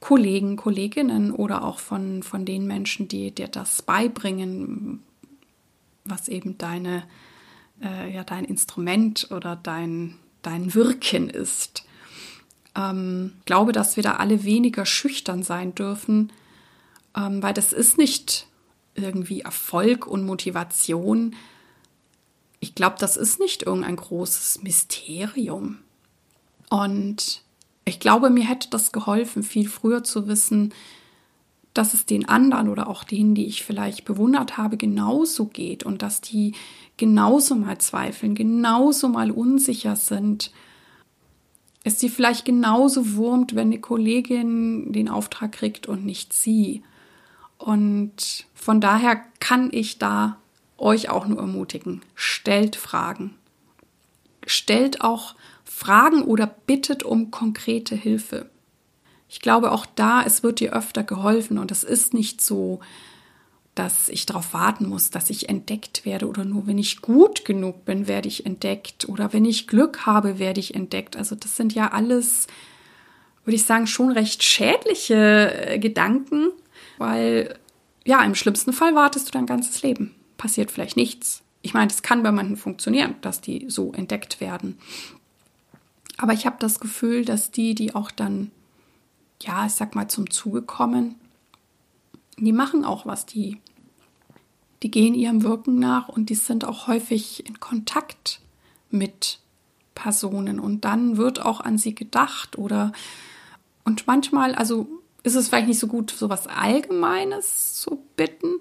Kollegen, 0.00 0.56
Kolleginnen 0.56 1.32
oder 1.32 1.64
auch 1.64 1.78
von, 1.78 2.22
von 2.22 2.44
den 2.44 2.66
Menschen, 2.66 3.08
die 3.08 3.30
dir 3.30 3.48
das 3.48 3.82
beibringen, 3.82 5.02
was 6.04 6.28
eben 6.28 6.58
deine, 6.58 7.04
äh, 7.82 8.12
ja, 8.12 8.24
dein 8.24 8.44
Instrument 8.44 9.28
oder 9.30 9.56
dein, 9.56 10.16
dein 10.42 10.74
Wirken 10.74 11.30
ist. 11.30 11.84
Ähm, 12.76 13.32
glaube, 13.46 13.72
dass 13.72 13.96
wir 13.96 14.02
da 14.02 14.14
alle 14.14 14.44
weniger 14.44 14.86
schüchtern 14.86 15.42
sein 15.42 15.74
dürfen, 15.74 16.32
ähm, 17.16 17.42
weil 17.42 17.54
das 17.54 17.72
ist 17.72 17.98
nicht 17.98 18.46
irgendwie 18.94 19.40
Erfolg 19.40 20.06
und 20.06 20.24
Motivation. 20.24 21.34
Ich 22.60 22.74
glaube, 22.74 22.96
das 22.98 23.16
ist 23.16 23.40
nicht 23.40 23.62
irgendein 23.64 23.96
großes 23.96 24.62
Mysterium. 24.62 25.78
Und 26.68 27.42
ich 27.84 27.98
glaube, 27.98 28.30
mir 28.30 28.44
hätte 28.44 28.70
das 28.70 28.92
geholfen, 28.92 29.42
viel 29.42 29.68
früher 29.68 30.04
zu 30.04 30.28
wissen, 30.28 30.72
dass 31.74 31.94
es 31.94 32.04
den 32.04 32.28
anderen 32.28 32.68
oder 32.68 32.88
auch 32.88 33.04
denen, 33.04 33.34
die 33.34 33.46
ich 33.46 33.62
vielleicht 33.62 34.04
bewundert 34.04 34.56
habe, 34.56 34.76
genauso 34.76 35.46
geht 35.46 35.84
und 35.84 36.02
dass 36.02 36.20
die 36.20 36.54
genauso 36.96 37.54
mal 37.54 37.78
zweifeln, 37.78 38.34
genauso 38.34 39.08
mal 39.08 39.30
unsicher 39.30 39.96
sind. 39.96 40.50
Es 41.82 41.98
sie 41.98 42.10
vielleicht 42.10 42.44
genauso 42.44 43.14
wurmt, 43.14 43.54
wenn 43.54 43.68
eine 43.68 43.80
Kollegin 43.80 44.92
den 44.92 45.08
Auftrag 45.08 45.52
kriegt 45.52 45.86
und 45.86 46.04
nicht 46.04 46.32
sie. 46.32 46.82
Und 47.56 48.46
von 48.54 48.80
daher 48.80 49.22
kann 49.38 49.70
ich 49.72 49.98
da 49.98 50.36
euch 50.76 51.08
auch 51.08 51.26
nur 51.26 51.38
ermutigen. 51.38 52.02
Stellt 52.14 52.76
Fragen. 52.76 53.34
Stellt 54.46 55.00
auch 55.02 55.34
Fragen 55.64 56.22
oder 56.22 56.46
bittet 56.46 57.02
um 57.02 57.30
konkrete 57.30 57.94
Hilfe. 57.94 58.50
Ich 59.28 59.40
glaube 59.40 59.70
auch 59.70 59.86
da, 59.86 60.22
es 60.22 60.42
wird 60.42 60.60
dir 60.60 60.72
öfter 60.74 61.04
geholfen 61.04 61.58
und 61.58 61.70
es 61.70 61.84
ist 61.84 62.12
nicht 62.12 62.40
so, 62.40 62.80
dass 63.74 64.08
ich 64.08 64.26
darauf 64.26 64.52
warten 64.52 64.88
muss, 64.88 65.10
dass 65.10 65.30
ich 65.30 65.48
entdeckt 65.48 66.04
werde 66.04 66.26
oder 66.26 66.44
nur 66.44 66.66
wenn 66.66 66.78
ich 66.78 67.02
gut 67.02 67.44
genug 67.44 67.84
bin, 67.84 68.08
werde 68.08 68.28
ich 68.28 68.44
entdeckt 68.44 69.08
oder 69.08 69.32
wenn 69.32 69.44
ich 69.44 69.68
Glück 69.68 70.06
habe, 70.06 70.38
werde 70.38 70.60
ich 70.60 70.74
entdeckt. 70.74 71.16
Also 71.16 71.36
das 71.36 71.56
sind 71.56 71.74
ja 71.74 71.92
alles, 71.92 72.46
würde 73.44 73.56
ich 73.56 73.64
sagen, 73.64 73.86
schon 73.86 74.10
recht 74.10 74.42
schädliche 74.42 75.66
äh, 75.66 75.78
Gedanken, 75.78 76.48
weil 76.98 77.58
ja, 78.04 78.24
im 78.24 78.34
schlimmsten 78.34 78.72
Fall 78.72 78.94
wartest 78.94 79.28
du 79.28 79.32
dein 79.32 79.46
ganzes 79.46 79.82
Leben. 79.82 80.14
Passiert 80.36 80.70
vielleicht 80.70 80.96
nichts. 80.96 81.42
Ich 81.62 81.74
meine, 81.74 81.90
es 81.90 82.02
kann 82.02 82.22
bei 82.22 82.32
manchen 82.32 82.56
funktionieren, 82.56 83.14
dass 83.20 83.40
die 83.40 83.66
so 83.68 83.92
entdeckt 83.92 84.40
werden. 84.40 84.78
Aber 86.16 86.32
ich 86.32 86.44
habe 86.44 86.56
das 86.58 86.80
Gefühl, 86.80 87.24
dass 87.24 87.50
die, 87.50 87.74
die 87.74 87.94
auch 87.94 88.10
dann, 88.10 88.50
ja, 89.42 89.66
ich 89.66 89.72
sag 89.72 89.94
mal, 89.94 90.08
zum 90.08 90.30
Zuge 90.30 90.62
kommen, 90.62 91.14
die 92.44 92.52
machen 92.52 92.84
auch 92.84 93.06
was, 93.06 93.26
die, 93.26 93.60
die 94.82 94.90
gehen 94.90 95.14
ihrem 95.14 95.42
Wirken 95.42 95.78
nach 95.78 96.08
und 96.08 96.30
die 96.30 96.34
sind 96.34 96.64
auch 96.64 96.86
häufig 96.86 97.46
in 97.46 97.60
Kontakt 97.60 98.40
mit 98.90 99.38
Personen 99.94 100.58
und 100.58 100.84
dann 100.84 101.16
wird 101.16 101.44
auch 101.44 101.60
an 101.60 101.78
sie 101.78 101.94
gedacht 101.94 102.56
oder 102.58 102.92
und 103.84 104.06
manchmal, 104.06 104.54
also 104.54 104.88
ist 105.22 105.34
es 105.34 105.48
vielleicht 105.48 105.68
nicht 105.68 105.78
so 105.78 105.86
gut, 105.86 106.10
so 106.10 106.28
was 106.28 106.46
Allgemeines 106.46 107.74
zu 107.74 108.02
bitten. 108.16 108.60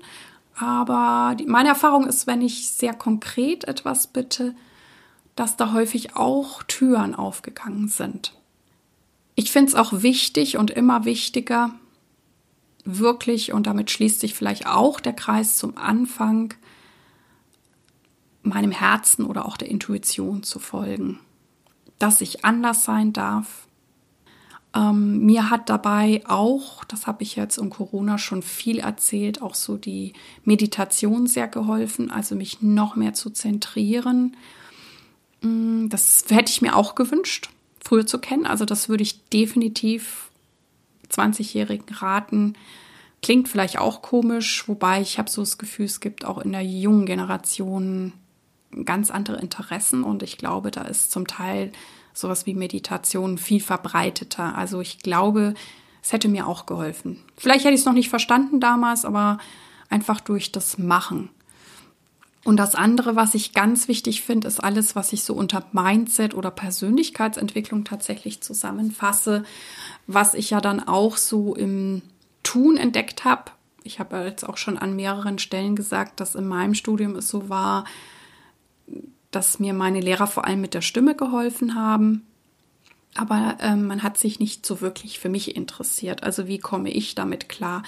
Aber 0.57 1.35
die, 1.35 1.45
meine 1.45 1.69
Erfahrung 1.69 2.05
ist, 2.07 2.27
wenn 2.27 2.41
ich 2.41 2.69
sehr 2.69 2.93
konkret 2.93 3.65
etwas 3.65 4.07
bitte, 4.07 4.55
dass 5.35 5.55
da 5.55 5.71
häufig 5.73 6.15
auch 6.15 6.63
Türen 6.63 7.15
aufgegangen 7.15 7.87
sind. 7.87 8.33
Ich 9.35 9.51
finde 9.51 9.69
es 9.69 9.75
auch 9.75 10.01
wichtig 10.01 10.57
und 10.57 10.69
immer 10.69 11.05
wichtiger, 11.05 11.71
wirklich, 12.97 13.53
und 13.53 13.67
damit 13.67 13.91
schließt 13.91 14.19
sich 14.19 14.33
vielleicht 14.33 14.65
auch 14.65 14.99
der 14.99 15.13
Kreis 15.13 15.57
zum 15.57 15.77
Anfang, 15.77 16.53
meinem 18.41 18.71
Herzen 18.71 19.25
oder 19.25 19.45
auch 19.45 19.57
der 19.57 19.69
Intuition 19.69 20.43
zu 20.43 20.59
folgen. 20.59 21.19
Dass 21.99 22.21
ich 22.21 22.45
anders 22.45 22.83
sein 22.83 23.11
darf, 23.13 23.67
ähm, 24.73 25.25
mir 25.25 25.49
hat 25.49 25.69
dabei 25.69 26.21
auch, 26.27 26.83
das 26.83 27.07
habe 27.07 27.23
ich 27.23 27.35
jetzt 27.35 27.57
um 27.57 27.69
Corona 27.69 28.17
schon 28.17 28.43
viel 28.43 28.79
erzählt, 28.79 29.41
auch 29.41 29.55
so 29.55 29.77
die 29.77 30.13
Meditation 30.43 31.25
sehr 31.27 31.47
geholfen, 31.47 32.11
also 32.11 32.35
mich 32.35 32.61
noch 32.61 32.95
mehr 32.95 33.13
zu 33.13 33.31
zentrieren. 33.31 34.37
Mm, 35.41 35.89
das 35.89 36.25
hätte 36.29 36.51
ich 36.51 36.61
mir 36.61 36.75
auch 36.75 36.93
gewünscht, 36.93 37.49
früher 37.83 38.05
zu 38.05 38.19
kennen. 38.19 38.45
Also 38.45 38.65
das 38.65 38.89
würde 38.89 39.03
ich 39.03 39.27
definitiv 39.29 40.29
20-Jährigen 41.11 41.95
raten. 41.95 42.53
Klingt 43.21 43.49
vielleicht 43.49 43.77
auch 43.77 44.01
komisch, 44.01 44.67
wobei 44.67 45.01
ich 45.01 45.17
habe 45.17 45.29
so 45.29 45.41
das 45.41 45.57
Gefühl, 45.57 45.85
es 45.85 45.99
gibt 45.99 46.23
auch 46.23 46.37
in 46.37 46.51
der 46.51 46.63
jungen 46.63 47.05
Generation 47.05 48.13
ganz 48.85 49.11
andere 49.11 49.41
Interessen 49.41 50.03
und 50.03 50.23
ich 50.23 50.37
glaube, 50.37 50.71
da 50.71 50.83
ist 50.83 51.11
zum 51.11 51.27
Teil 51.27 51.71
sowas 52.13 52.45
wie 52.45 52.53
Meditation 52.53 53.37
viel 53.37 53.61
verbreiteter. 53.61 54.55
Also 54.55 54.79
ich 54.81 54.99
glaube, 54.99 55.53
es 56.01 56.13
hätte 56.13 56.27
mir 56.27 56.47
auch 56.47 56.65
geholfen. 56.65 57.19
Vielleicht 57.35 57.65
hätte 57.65 57.73
ich 57.73 57.81
es 57.81 57.85
noch 57.85 57.93
nicht 57.93 58.09
verstanden 58.09 58.59
damals, 58.59 59.05
aber 59.05 59.39
einfach 59.89 60.21
durch 60.21 60.51
das 60.51 60.77
Machen. 60.77 61.29
Und 62.45 62.57
das 62.57 62.73
andere, 62.73 63.15
was 63.15 63.35
ich 63.35 63.53
ganz 63.53 63.87
wichtig 63.87 64.21
finde, 64.21 64.47
ist 64.47 64.63
alles, 64.63 64.95
was 64.95 65.11
ich 65.11 65.23
so 65.23 65.33
unter 65.33 65.65
Mindset 65.73 66.33
oder 66.33 66.51
Persönlichkeitsentwicklung 66.51 67.83
tatsächlich 67.83 68.41
zusammenfasse, 68.41 69.43
was 70.07 70.33
ich 70.33 70.51
ja 70.51 70.61
dann 70.61 70.79
auch 70.79 71.17
so 71.17 71.53
im 71.53 72.01
Tun 72.43 72.77
entdeckt 72.77 73.25
habe. 73.25 73.51
Ich 73.83 73.99
habe 73.99 74.17
jetzt 74.23 74.47
auch 74.47 74.57
schon 74.57 74.77
an 74.77 74.95
mehreren 74.95 75.39
Stellen 75.39 75.75
gesagt, 75.75 76.19
dass 76.19 76.35
in 76.35 76.47
meinem 76.47 76.73
Studium 76.73 77.15
es 77.15 77.29
so 77.29 77.49
war, 77.49 77.85
dass 79.31 79.59
mir 79.59 79.73
meine 79.73 80.01
Lehrer 80.01 80.27
vor 80.27 80.45
allem 80.45 80.61
mit 80.61 80.73
der 80.73 80.81
Stimme 80.81 81.15
geholfen 81.15 81.75
haben. 81.75 82.25
Aber 83.15 83.57
ähm, 83.61 83.87
man 83.87 84.03
hat 84.03 84.17
sich 84.17 84.39
nicht 84.39 84.65
so 84.65 84.81
wirklich 84.81 85.19
für 85.19 85.29
mich 85.29 85.55
interessiert. 85.55 86.23
Also 86.23 86.47
wie 86.47 86.59
komme 86.59 86.89
ich 86.89 87.15
damit 87.15 87.49
klar? 87.49 87.83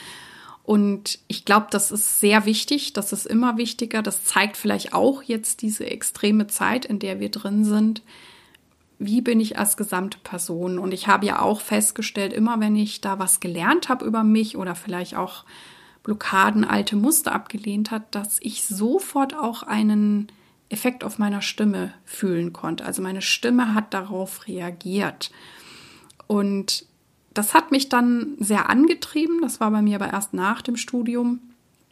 Und 0.63 1.19
ich 1.27 1.45
glaube, 1.45 1.67
das 1.71 1.91
ist 1.91 2.19
sehr 2.19 2.45
wichtig, 2.45 2.93
das 2.93 3.13
ist 3.13 3.25
immer 3.25 3.57
wichtiger. 3.57 4.01
Das 4.01 4.23
zeigt 4.23 4.57
vielleicht 4.57 4.93
auch 4.93 5.23
jetzt 5.23 5.61
diese 5.61 5.85
extreme 5.85 6.47
Zeit, 6.47 6.85
in 6.85 6.99
der 6.99 7.19
wir 7.19 7.29
drin 7.29 7.65
sind. 7.65 8.01
Wie 9.03 9.21
bin 9.21 9.39
ich 9.39 9.57
als 9.57 9.77
gesamte 9.77 10.19
Person? 10.19 10.77
Und 10.77 10.93
ich 10.93 11.07
habe 11.07 11.25
ja 11.25 11.41
auch 11.41 11.59
festgestellt, 11.59 12.33
immer 12.33 12.59
wenn 12.59 12.75
ich 12.75 13.01
da 13.01 13.17
was 13.17 13.39
gelernt 13.39 13.89
habe 13.89 14.05
über 14.05 14.23
mich 14.23 14.57
oder 14.57 14.75
vielleicht 14.75 15.15
auch 15.15 15.43
Blockaden, 16.03 16.63
alte 16.63 16.95
Muster 16.95 17.33
abgelehnt 17.33 17.89
hat, 17.89 18.13
dass 18.13 18.37
ich 18.41 18.63
sofort 18.63 19.35
auch 19.35 19.63
einen 19.63 20.27
Effekt 20.69 21.03
auf 21.03 21.17
meiner 21.17 21.41
Stimme 21.41 21.93
fühlen 22.05 22.53
konnte. 22.53 22.85
Also 22.85 23.01
meine 23.01 23.23
Stimme 23.23 23.73
hat 23.73 23.91
darauf 23.95 24.47
reagiert. 24.47 25.31
Und 26.27 26.85
das 27.33 27.55
hat 27.55 27.71
mich 27.71 27.89
dann 27.89 28.35
sehr 28.37 28.69
angetrieben. 28.69 29.41
Das 29.41 29.59
war 29.59 29.71
bei 29.71 29.81
mir 29.81 29.95
aber 29.95 30.13
erst 30.13 30.35
nach 30.35 30.61
dem 30.61 30.77
Studium. 30.77 31.39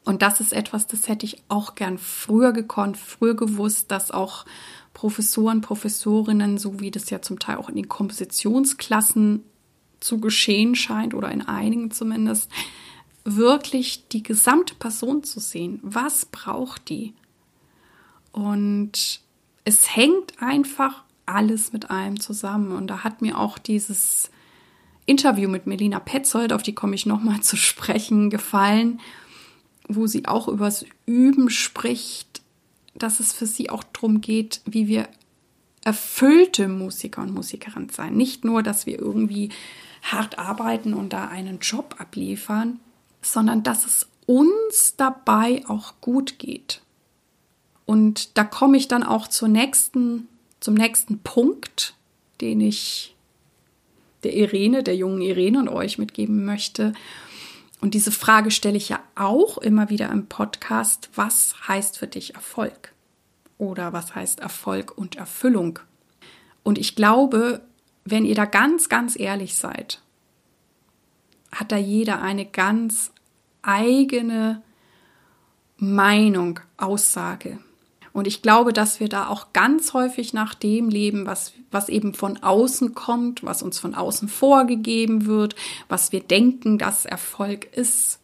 Und 0.05 0.21
das 0.21 0.41
ist 0.41 0.53
etwas, 0.53 0.85
das 0.85 1.07
hätte 1.07 1.25
ich 1.25 1.41
auch 1.49 1.73
gern 1.73 1.97
früher 1.97 2.51
gekonnt, 2.51 2.97
früher 2.97 3.35
gewusst, 3.35 3.89
dass 3.89 4.11
auch 4.11 4.45
Professoren, 4.93 5.61
Professorinnen, 5.61 6.57
so 6.57 6.79
wie 6.79 6.91
das 6.91 7.09
ja 7.09 7.21
zum 7.21 7.39
Teil 7.39 7.57
auch 7.57 7.69
in 7.69 7.75
den 7.75 7.89
Kompositionsklassen 7.89 9.43
zu 9.99 10.19
geschehen 10.19 10.75
scheint 10.75 11.13
oder 11.13 11.31
in 11.31 11.41
einigen 11.41 11.91
zumindest, 11.91 12.49
wirklich 13.25 14.07
die 14.07 14.23
gesamte 14.23 14.75
Person 14.75 15.23
zu 15.23 15.39
sehen. 15.39 15.79
Was 15.83 16.25
braucht 16.25 16.89
die? 16.89 17.13
Und 18.31 19.21
es 19.65 19.95
hängt 19.95 20.41
einfach 20.41 21.03
alles 21.25 21.73
mit 21.73 21.89
allem 21.89 22.19
zusammen. 22.19 22.71
Und 22.71 22.87
da 22.87 23.03
hat 23.03 23.21
mir 23.21 23.37
auch 23.37 23.57
dieses 23.57 24.31
Interview 25.05 25.49
mit 25.49 25.67
Melina 25.67 25.99
Petzold, 25.99 26.53
auf 26.53 26.63
die 26.63 26.75
komme 26.75 26.95
ich 26.95 27.05
nochmal 27.05 27.41
zu 27.41 27.55
sprechen, 27.55 28.29
gefallen, 28.29 28.99
wo 29.87 30.07
sie 30.07 30.27
auch 30.27 30.47
übers 30.47 30.85
Üben 31.05 31.49
spricht, 31.49 32.41
dass 32.95 33.19
es 33.19 33.33
für 33.33 33.45
sie 33.45 33.69
auch 33.69 33.83
darum 33.83 34.21
geht, 34.21 34.61
wie 34.65 34.87
wir 34.87 35.07
erfüllte 35.83 36.67
Musiker 36.67 37.21
und 37.21 37.33
Musikerinnen 37.33 37.89
sein. 37.89 38.15
Nicht 38.15 38.43
nur, 38.43 38.63
dass 38.63 38.85
wir 38.85 38.99
irgendwie 38.99 39.49
hart 40.01 40.37
arbeiten 40.39 40.93
und 40.93 41.13
da 41.13 41.27
einen 41.27 41.59
Job 41.59 41.95
abliefern, 41.99 42.79
sondern 43.21 43.63
dass 43.63 43.85
es 43.85 44.07
uns 44.25 44.95
dabei 44.97 45.63
auch 45.67 45.93
gut 46.01 46.39
geht. 46.39 46.81
Und 47.85 48.37
da 48.37 48.43
komme 48.43 48.77
ich 48.77 48.87
dann 48.87 49.03
auch 49.03 49.27
zur 49.27 49.47
nächsten, 49.47 50.27
zum 50.59 50.75
nächsten 50.75 51.19
Punkt, 51.19 51.95
den 52.39 52.61
ich 52.61 53.15
der 54.23 54.35
Irene, 54.35 54.83
der 54.83 54.95
jungen 54.95 55.21
Irene 55.21 55.59
und 55.59 55.69
euch 55.69 55.97
mitgeben 55.97 56.45
möchte. 56.45 56.93
Und 57.81 57.93
diese 57.93 58.11
Frage 58.11 58.51
stelle 58.51 58.77
ich 58.77 58.89
ja 58.89 58.99
auch 59.15 59.57
immer 59.57 59.89
wieder 59.89 60.09
im 60.09 60.27
Podcast. 60.27 61.09
Was 61.15 61.55
heißt 61.67 61.97
für 61.97 62.07
dich 62.07 62.35
Erfolg? 62.35 62.93
Oder 63.57 63.93
was 63.93 64.15
heißt 64.15 64.39
Erfolg 64.39 64.97
und 64.97 65.15
Erfüllung? 65.15 65.79
Und 66.63 66.77
ich 66.77 66.95
glaube, 66.95 67.61
wenn 68.05 68.25
ihr 68.25 68.35
da 68.35 68.45
ganz, 68.45 68.89
ganz 68.89 69.17
ehrlich 69.17 69.55
seid, 69.55 70.01
hat 71.51 71.71
da 71.71 71.77
jeder 71.77 72.21
eine 72.21 72.45
ganz 72.45 73.11
eigene 73.61 74.61
Meinung, 75.77 76.59
Aussage. 76.77 77.59
Und 78.19 78.27
ich 78.27 78.41
glaube, 78.41 78.73
dass 78.73 78.99
wir 78.99 79.07
da 79.07 79.27
auch 79.27 79.53
ganz 79.53 79.93
häufig 79.93 80.33
nach 80.33 80.53
dem 80.53 80.89
leben, 80.89 81.25
was, 81.25 81.53
was 81.71 81.87
eben 81.87 82.13
von 82.13 82.37
außen 82.43 82.93
kommt, 82.93 83.45
was 83.45 83.63
uns 83.63 83.79
von 83.79 83.95
außen 83.95 84.27
vorgegeben 84.27 85.25
wird, 85.25 85.55
was 85.87 86.11
wir 86.11 86.19
denken, 86.19 86.77
dass 86.77 87.05
Erfolg 87.05 87.73
ist. 87.77 88.19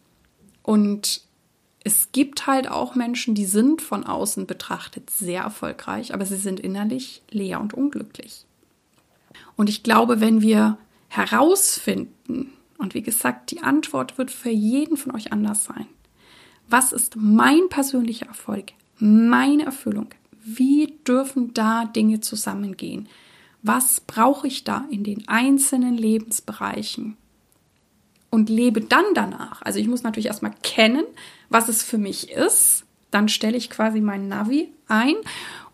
Und 0.62 1.22
es 1.82 2.12
gibt 2.12 2.46
halt 2.46 2.70
auch 2.70 2.94
Menschen, 2.94 3.34
die 3.34 3.46
sind 3.46 3.80
von 3.80 4.04
außen 4.04 4.46
betrachtet 4.46 5.08
sehr 5.08 5.42
erfolgreich, 5.42 6.12
aber 6.12 6.26
sie 6.26 6.36
sind 6.36 6.60
innerlich 6.60 7.22
leer 7.30 7.58
und 7.58 7.72
unglücklich. 7.72 8.44
Und 9.56 9.70
ich 9.70 9.82
glaube, 9.82 10.20
wenn 10.20 10.42
wir 10.42 10.76
herausfinden, 11.08 12.52
und 12.76 12.92
wie 12.92 13.02
gesagt, 13.02 13.50
die 13.50 13.62
Antwort 13.62 14.18
wird 14.18 14.30
für 14.30 14.50
jeden 14.50 14.98
von 14.98 15.14
euch 15.14 15.32
anders 15.32 15.64
sein. 15.64 15.86
Was 16.68 16.92
ist 16.92 17.16
mein 17.16 17.70
persönlicher 17.70 18.26
Erfolg? 18.26 18.72
Meine 18.98 19.64
Erfüllung? 19.64 20.08
Wie 20.42 20.94
dürfen 21.06 21.52
da 21.54 21.84
Dinge 21.84 22.20
zusammengehen? 22.20 23.08
Was 23.62 24.00
brauche 24.00 24.46
ich 24.46 24.64
da 24.64 24.84
in 24.90 25.02
den 25.02 25.26
einzelnen 25.28 25.96
Lebensbereichen? 25.96 27.16
Und 28.30 28.50
lebe 28.50 28.80
dann 28.80 29.04
danach. 29.14 29.62
Also 29.62 29.78
ich 29.78 29.88
muss 29.88 30.02
natürlich 30.02 30.26
erstmal 30.26 30.54
kennen, 30.62 31.04
was 31.48 31.68
es 31.68 31.82
für 31.82 31.98
mich 31.98 32.30
ist. 32.30 32.84
Dann 33.10 33.28
stelle 33.28 33.56
ich 33.56 33.70
quasi 33.70 34.00
mein 34.00 34.28
Navi 34.28 34.68
ein 34.88 35.14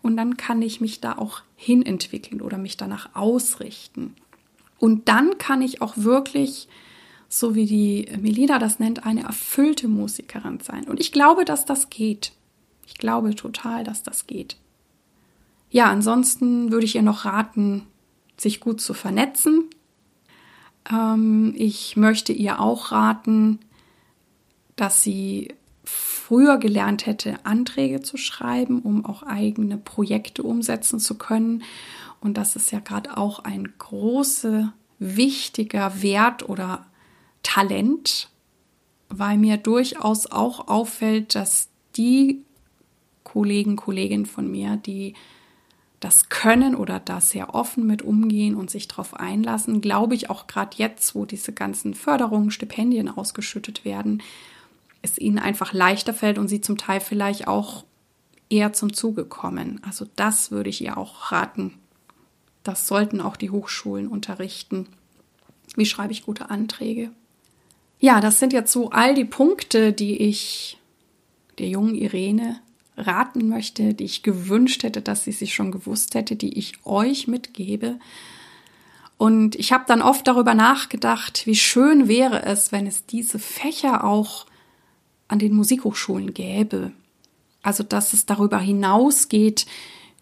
und 0.01 0.17
dann 0.17 0.37
kann 0.37 0.61
ich 0.61 0.81
mich 0.81 1.01
da 1.01 1.17
auch 1.17 1.41
hinentwickeln 1.55 2.41
oder 2.41 2.57
mich 2.57 2.77
danach 2.77 3.15
ausrichten. 3.15 4.15
Und 4.79 5.07
dann 5.07 5.37
kann 5.37 5.61
ich 5.61 5.81
auch 5.81 5.93
wirklich, 5.95 6.67
so 7.29 7.55
wie 7.55 7.65
die 7.65 8.07
Melina 8.19 8.59
das 8.59 8.79
nennt, 8.79 9.05
eine 9.05 9.23
erfüllte 9.23 9.87
Musikerin 9.87 10.59
sein. 10.59 10.85
Und 10.85 10.99
ich 10.99 11.11
glaube, 11.11 11.45
dass 11.45 11.65
das 11.65 11.89
geht. 11.89 12.33
Ich 12.85 12.95
glaube 12.95 13.35
total, 13.35 13.83
dass 13.83 14.03
das 14.03 14.27
geht. 14.27 14.57
Ja, 15.69 15.85
ansonsten 15.85 16.71
würde 16.71 16.85
ich 16.85 16.95
ihr 16.95 17.01
noch 17.01 17.25
raten, 17.25 17.87
sich 18.37 18.59
gut 18.59 18.81
zu 18.81 18.93
vernetzen. 18.93 19.65
Ähm, 20.91 21.53
ich 21.57 21.97
möchte 21.97 22.33
ihr 22.33 22.59
auch 22.59 22.91
raten, 22.91 23.59
dass 24.75 25.01
sie 25.01 25.53
früher 25.83 26.57
gelernt 26.57 27.05
hätte, 27.05 27.45
Anträge 27.45 28.01
zu 28.01 28.17
schreiben, 28.17 28.81
um 28.81 29.05
auch 29.05 29.23
eigene 29.23 29.77
Projekte 29.77 30.43
umsetzen 30.43 30.99
zu 30.99 31.17
können. 31.17 31.63
Und 32.21 32.37
das 32.37 32.55
ist 32.55 32.71
ja 32.71 32.79
gerade 32.79 33.17
auch 33.17 33.39
ein 33.39 33.73
großer, 33.77 34.73
wichtiger 34.99 36.01
Wert 36.01 36.47
oder 36.47 36.85
Talent, 37.43 38.29
weil 39.09 39.37
mir 39.37 39.57
durchaus 39.57 40.27
auch 40.27 40.67
auffällt, 40.69 41.35
dass 41.35 41.67
die 41.97 42.45
Kollegen, 43.23 43.75
Kolleginnen 43.75 44.25
von 44.25 44.49
mir, 44.49 44.77
die 44.77 45.13
das 45.99 46.27
können 46.27 46.75
oder 46.75 46.99
da 46.99 47.21
sehr 47.21 47.55
offen 47.55 47.87
mit 47.87 48.01
umgehen 48.01 48.55
und 48.55 48.69
sich 48.69 48.87
darauf 48.89 49.13
einlassen, 49.13 49.79
glaube 49.79 50.15
ich 50.15 50.29
auch 50.29 50.47
gerade 50.47 50.75
jetzt, 50.75 51.15
wo 51.15 51.25
diese 51.25 51.53
ganzen 51.53 51.93
Förderungen, 51.93 52.51
Stipendien 52.51 53.07
ausgeschüttet 53.07 53.85
werden, 53.85 54.21
es 55.01 55.17
ihnen 55.17 55.39
einfach 55.39 55.71
leichter 55.71 56.13
fällt 56.13 56.37
und 56.37 56.49
sie 56.49 56.61
zum 56.61 56.77
Teil 56.77 56.99
vielleicht 56.99 57.47
auch 57.47 57.85
eher 58.49 58.73
zum 58.73 58.93
Zuge 58.93 59.23
kommen. 59.25 59.79
Also 59.83 60.05
das 60.15 60.51
würde 60.51 60.69
ich 60.69 60.83
ihr 60.83 60.97
auch 60.97 61.31
raten. 61.31 61.73
Das 62.63 62.87
sollten 62.87 63.21
auch 63.21 63.35
die 63.35 63.49
Hochschulen 63.49 64.07
unterrichten. 64.07 64.87
Wie 65.75 65.85
schreibe 65.85 66.11
ich 66.11 66.25
gute 66.25 66.49
Anträge? 66.49 67.11
Ja, 67.99 68.19
das 68.19 68.39
sind 68.39 68.51
jetzt 68.51 68.71
so 68.71 68.89
all 68.89 69.15
die 69.15 69.25
Punkte, 69.25 69.93
die 69.93 70.17
ich 70.17 70.77
der 71.57 71.69
jungen 71.69 71.95
Irene 71.95 72.59
raten 72.97 73.47
möchte, 73.49 73.93
die 73.93 74.03
ich 74.03 74.23
gewünscht 74.23 74.83
hätte, 74.83 75.01
dass 75.01 75.23
sie 75.23 75.31
sich 75.31 75.53
schon 75.53 75.71
gewusst 75.71 76.15
hätte, 76.15 76.35
die 76.35 76.57
ich 76.57 76.85
euch 76.85 77.27
mitgebe. 77.27 77.99
Und 79.17 79.55
ich 79.55 79.71
habe 79.71 79.85
dann 79.87 80.01
oft 80.01 80.27
darüber 80.27 80.53
nachgedacht, 80.53 81.45
wie 81.45 81.55
schön 81.55 82.07
wäre 82.07 82.43
es, 82.43 82.71
wenn 82.71 82.87
es 82.87 83.05
diese 83.05 83.39
Fächer 83.39 84.03
auch 84.03 84.45
an 85.27 85.39
den 85.39 85.55
Musikhochschulen 85.55 86.33
gäbe. 86.33 86.91
Also 87.61 87.83
dass 87.83 88.13
es 88.13 88.25
darüber 88.25 88.59
hinausgeht, 88.59 89.65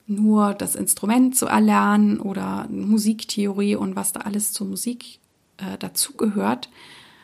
nur 0.07 0.53
das 0.53 0.75
Instrument 0.75 1.36
zu 1.36 1.45
erlernen 1.47 2.19
oder 2.19 2.67
Musiktheorie 2.69 3.75
und 3.75 3.95
was 3.95 4.13
da 4.13 4.21
alles 4.21 4.53
zur 4.53 4.67
Musik 4.67 5.19
äh, 5.57 5.77
dazugehört, 5.77 6.69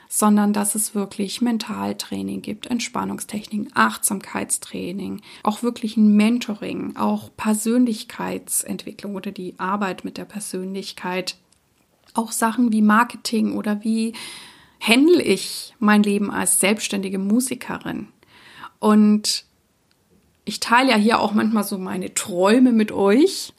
sondern 0.10 0.54
dass 0.54 0.76
es 0.76 0.96
wirklich 0.96 1.42
Mentaltraining 1.42 2.42
gibt, 2.42 2.68
Entspannungstechniken, 2.68 3.72
Achtsamkeitstraining, 3.74 5.22
auch 5.44 5.64
wirklich 5.64 5.98
ein 5.98 6.16
Mentoring, 6.16 6.96
auch 6.96 7.30
Persönlichkeitsentwicklung 7.36 9.16
oder 9.16 9.32
die 9.32 9.56
Arbeit 9.58 10.06
mit 10.06 10.18
der 10.18 10.26
Persönlichkeit, 10.26 11.38
auch 12.14 12.32
Sachen 12.32 12.72
wie 12.72 12.82
Marketing 12.82 13.54
oder 13.54 13.84
wie 13.84 14.14
handle 14.80 15.22
ich 15.22 15.76
mein 15.80 16.04
Leben 16.04 16.32
als 16.32 16.60
selbstständige 16.60 17.20
Musikerin. 17.20 18.08
Und 18.80 19.46
ich 20.46 20.60
teile 20.60 20.92
ja 20.92 20.96
hier 20.96 21.20
auch 21.20 21.34
manchmal 21.34 21.64
so 21.64 21.78
meine 21.78 22.14
Träume 22.14 22.72
mit 22.72 22.92
euch. 22.92 23.54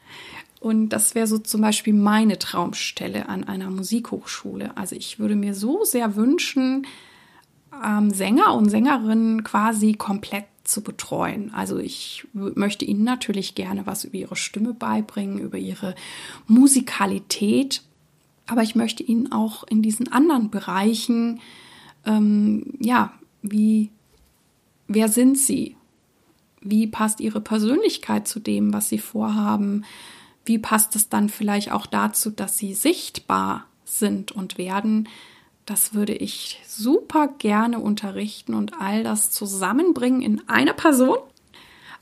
Und 0.59 0.89
das 0.89 1.15
wäre 1.15 1.27
so 1.27 1.37
zum 1.37 1.61
Beispiel 1.61 1.93
meine 1.93 2.37
Traumstelle 2.37 3.29
an 3.29 3.45
einer 3.45 3.69
Musikhochschule. 3.69 4.75
Also 4.75 4.95
ich 4.95 5.17
würde 5.19 5.35
mir 5.35 5.53
so 5.53 5.85
sehr 5.85 6.15
wünschen, 6.15 6.85
ähm, 7.85 8.11
Sänger 8.11 8.53
und 8.55 8.69
Sängerinnen 8.69 9.43
quasi 9.43 9.93
komplett 9.93 10.45
zu 10.63 10.81
betreuen. 10.81 11.51
Also 11.53 11.77
ich 11.79 12.27
möchte 12.33 12.85
ihnen 12.85 13.03
natürlich 13.03 13.55
gerne 13.55 13.85
was 13.85 14.03
über 14.03 14.15
ihre 14.15 14.35
Stimme 14.35 14.73
beibringen, 14.73 15.39
über 15.39 15.57
ihre 15.57 15.95
Musikalität, 16.47 17.81
aber 18.45 18.61
ich 18.63 18.75
möchte 18.75 19.03
ihnen 19.03 19.31
auch 19.31 19.63
in 19.63 19.81
diesen 19.81 20.11
anderen 20.11 20.49
Bereichen, 20.49 21.39
ähm, 22.05 22.73
ja, 22.79 23.13
wie, 23.41 23.89
wer 24.87 25.07
sind 25.07 25.37
sie? 25.37 25.75
Wie 26.61 26.87
passt 26.87 27.21
ihre 27.21 27.41
Persönlichkeit 27.41 28.27
zu 28.27 28.39
dem, 28.39 28.73
was 28.73 28.89
sie 28.89 28.99
vorhaben? 28.99 29.85
Wie 30.49 30.57
passt 30.57 30.95
es 30.95 31.07
dann 31.09 31.29
vielleicht 31.29 31.71
auch 31.71 31.85
dazu, 31.85 32.31
dass 32.31 32.57
sie 32.57 32.73
sichtbar 32.73 33.67
sind 33.85 34.31
und 34.31 34.57
werden. 34.57 35.07
Das 35.65 35.93
würde 35.93 36.13
ich 36.13 36.59
super 36.67 37.27
gerne 37.37 37.79
unterrichten 37.79 38.55
und 38.55 38.73
all 38.81 39.03
das 39.03 39.29
zusammenbringen 39.29 40.23
in 40.23 40.49
einer 40.49 40.73
Person 40.73 41.19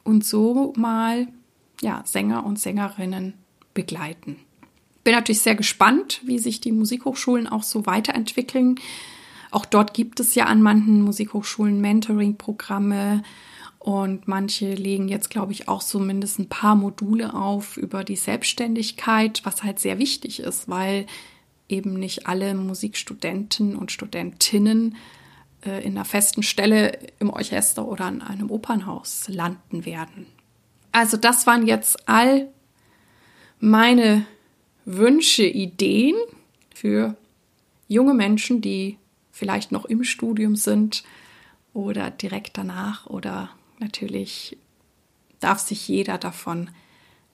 und 0.05 0.25
so 0.25 0.73
mal 0.77 1.27
ja, 1.81 2.01
Sänger 2.05 2.45
und 2.45 2.57
Sängerinnen 2.57 3.33
begleiten. 3.73 4.37
Bin 5.03 5.13
natürlich 5.13 5.41
sehr 5.41 5.55
gespannt, 5.55 6.21
wie 6.23 6.39
sich 6.39 6.61
die 6.61 6.71
Musikhochschulen 6.71 7.47
auch 7.47 7.63
so 7.63 7.85
weiterentwickeln. 7.85 8.79
Auch 9.51 9.65
dort 9.65 9.93
gibt 9.93 10.21
es 10.21 10.35
ja 10.35 10.45
an 10.45 10.61
manchen 10.61 11.01
Musikhochschulen 11.01 11.81
Mentoring-Programme, 11.81 13.23
und 13.87 14.27
manche 14.27 14.73
legen 14.73 15.07
jetzt, 15.07 15.29
glaube 15.29 15.53
ich, 15.53 15.69
auch 15.69 15.81
zumindest 15.81 16.39
ein 16.39 16.49
paar 16.49 16.75
Module 16.75 17.33
auf 17.33 17.77
über 17.77 18.03
die 18.03 18.17
Selbstständigkeit, 18.17 19.39
was 19.45 19.63
halt 19.63 19.79
sehr 19.79 19.97
wichtig 19.97 20.41
ist, 20.41 20.67
weil 20.67 21.05
eben 21.69 21.93
nicht 21.93 22.27
alle 22.27 22.53
Musikstudenten 22.53 23.77
und 23.77 23.93
Studentinnen 23.93 24.97
äh, 25.65 25.85
in 25.85 25.93
einer 25.93 26.03
festen 26.03 26.43
Stelle 26.43 26.99
im 27.19 27.29
Orchester 27.29 27.87
oder 27.87 28.09
in 28.09 28.21
einem 28.21 28.51
Opernhaus 28.51 29.29
landen 29.29 29.85
werden. 29.85 30.25
Also 30.91 31.15
das 31.15 31.47
waren 31.47 31.65
jetzt 31.65 32.09
all 32.09 32.49
meine 33.61 34.25
Wünsche, 34.83 35.45
Ideen 35.45 36.17
für 36.75 37.15
junge 37.87 38.13
Menschen, 38.13 38.59
die 38.59 38.97
vielleicht 39.31 39.71
noch 39.71 39.85
im 39.85 40.03
Studium 40.03 40.57
sind 40.57 41.05
oder 41.73 42.11
direkt 42.11 42.57
danach 42.57 43.05
oder 43.05 43.51
Natürlich 43.79 44.57
darf 45.39 45.59
sich 45.59 45.87
jeder 45.87 46.17
davon 46.17 46.69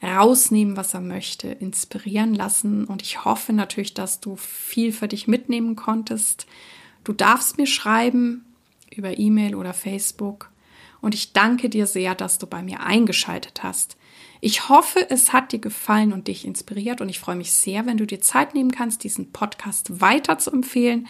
rausnehmen, 0.02 0.76
was 0.76 0.94
er 0.94 1.02
möchte, 1.02 1.48
inspirieren 1.48 2.34
lassen. 2.34 2.86
Und 2.86 3.02
ich 3.02 3.24
hoffe 3.24 3.54
natürlich, 3.54 3.94
dass 3.94 4.20
du 4.20 4.36
viel 4.36 4.92
für 4.92 5.08
dich 5.08 5.28
mitnehmen 5.28 5.76
konntest. 5.76 6.46
Du 7.04 7.14
darfst 7.14 7.58
mir 7.58 7.68
schreiben 7.68 8.46
über 8.94 9.18
E-Mail 9.18 9.56
oder 9.56 9.74
Facebook. 9.74 10.50
Und 11.02 11.14
ich 11.14 11.34
danke 11.34 11.70
dir 11.70 11.88
sehr, 11.88 12.16
dass 12.16 12.38
du 12.38 12.48
bei 12.48 12.62
mir 12.62 12.82
eingeschaltet 12.82 13.64
hast. 13.64 13.98
Ich 14.40 14.68
hoffe, 14.68 15.10
es 15.10 15.32
hat 15.32 15.52
dir 15.54 15.60
gefallen 15.60 16.12
und 16.12 16.28
dich 16.28 16.46
inspiriert 16.46 17.00
und 17.00 17.10
ich 17.10 17.20
freue 17.20 17.36
mich 17.36 17.54
sehr, 17.54 17.86
wenn 17.86 17.98
du 17.98 18.06
dir 18.06 18.20
Zeit 18.20 18.54
nehmen 18.54 18.72
kannst, 18.72 19.04
diesen 19.04 19.32
Podcast 19.32 20.02
weiter 20.02 20.38
zu 20.38 20.52
empfehlen 20.52 21.08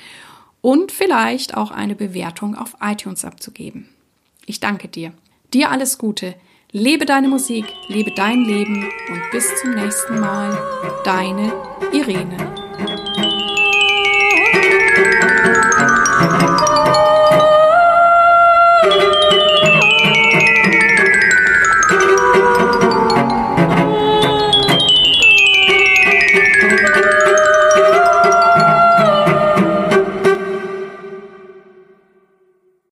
und 0.61 0.91
vielleicht 0.91 1.57
auch 1.57 1.71
eine 1.71 1.95
Bewertung 1.95 2.55
auf 2.55 2.77
iTunes 2.79 3.25
abzugeben. 3.25 3.89
Ich 4.45 4.59
danke 4.59 4.87
dir. 4.87 5.13
Dir 5.53 5.71
alles 5.71 5.97
Gute. 5.97 6.35
Lebe 6.71 7.05
deine 7.05 7.27
Musik, 7.27 7.65
lebe 7.87 8.11
dein 8.11 8.45
Leben 8.45 8.83
und 9.09 9.21
bis 9.31 9.47
zum 9.61 9.75
nächsten 9.75 10.19
Mal. 10.19 10.57
Deine 11.03 11.53
Irene. 11.91 12.52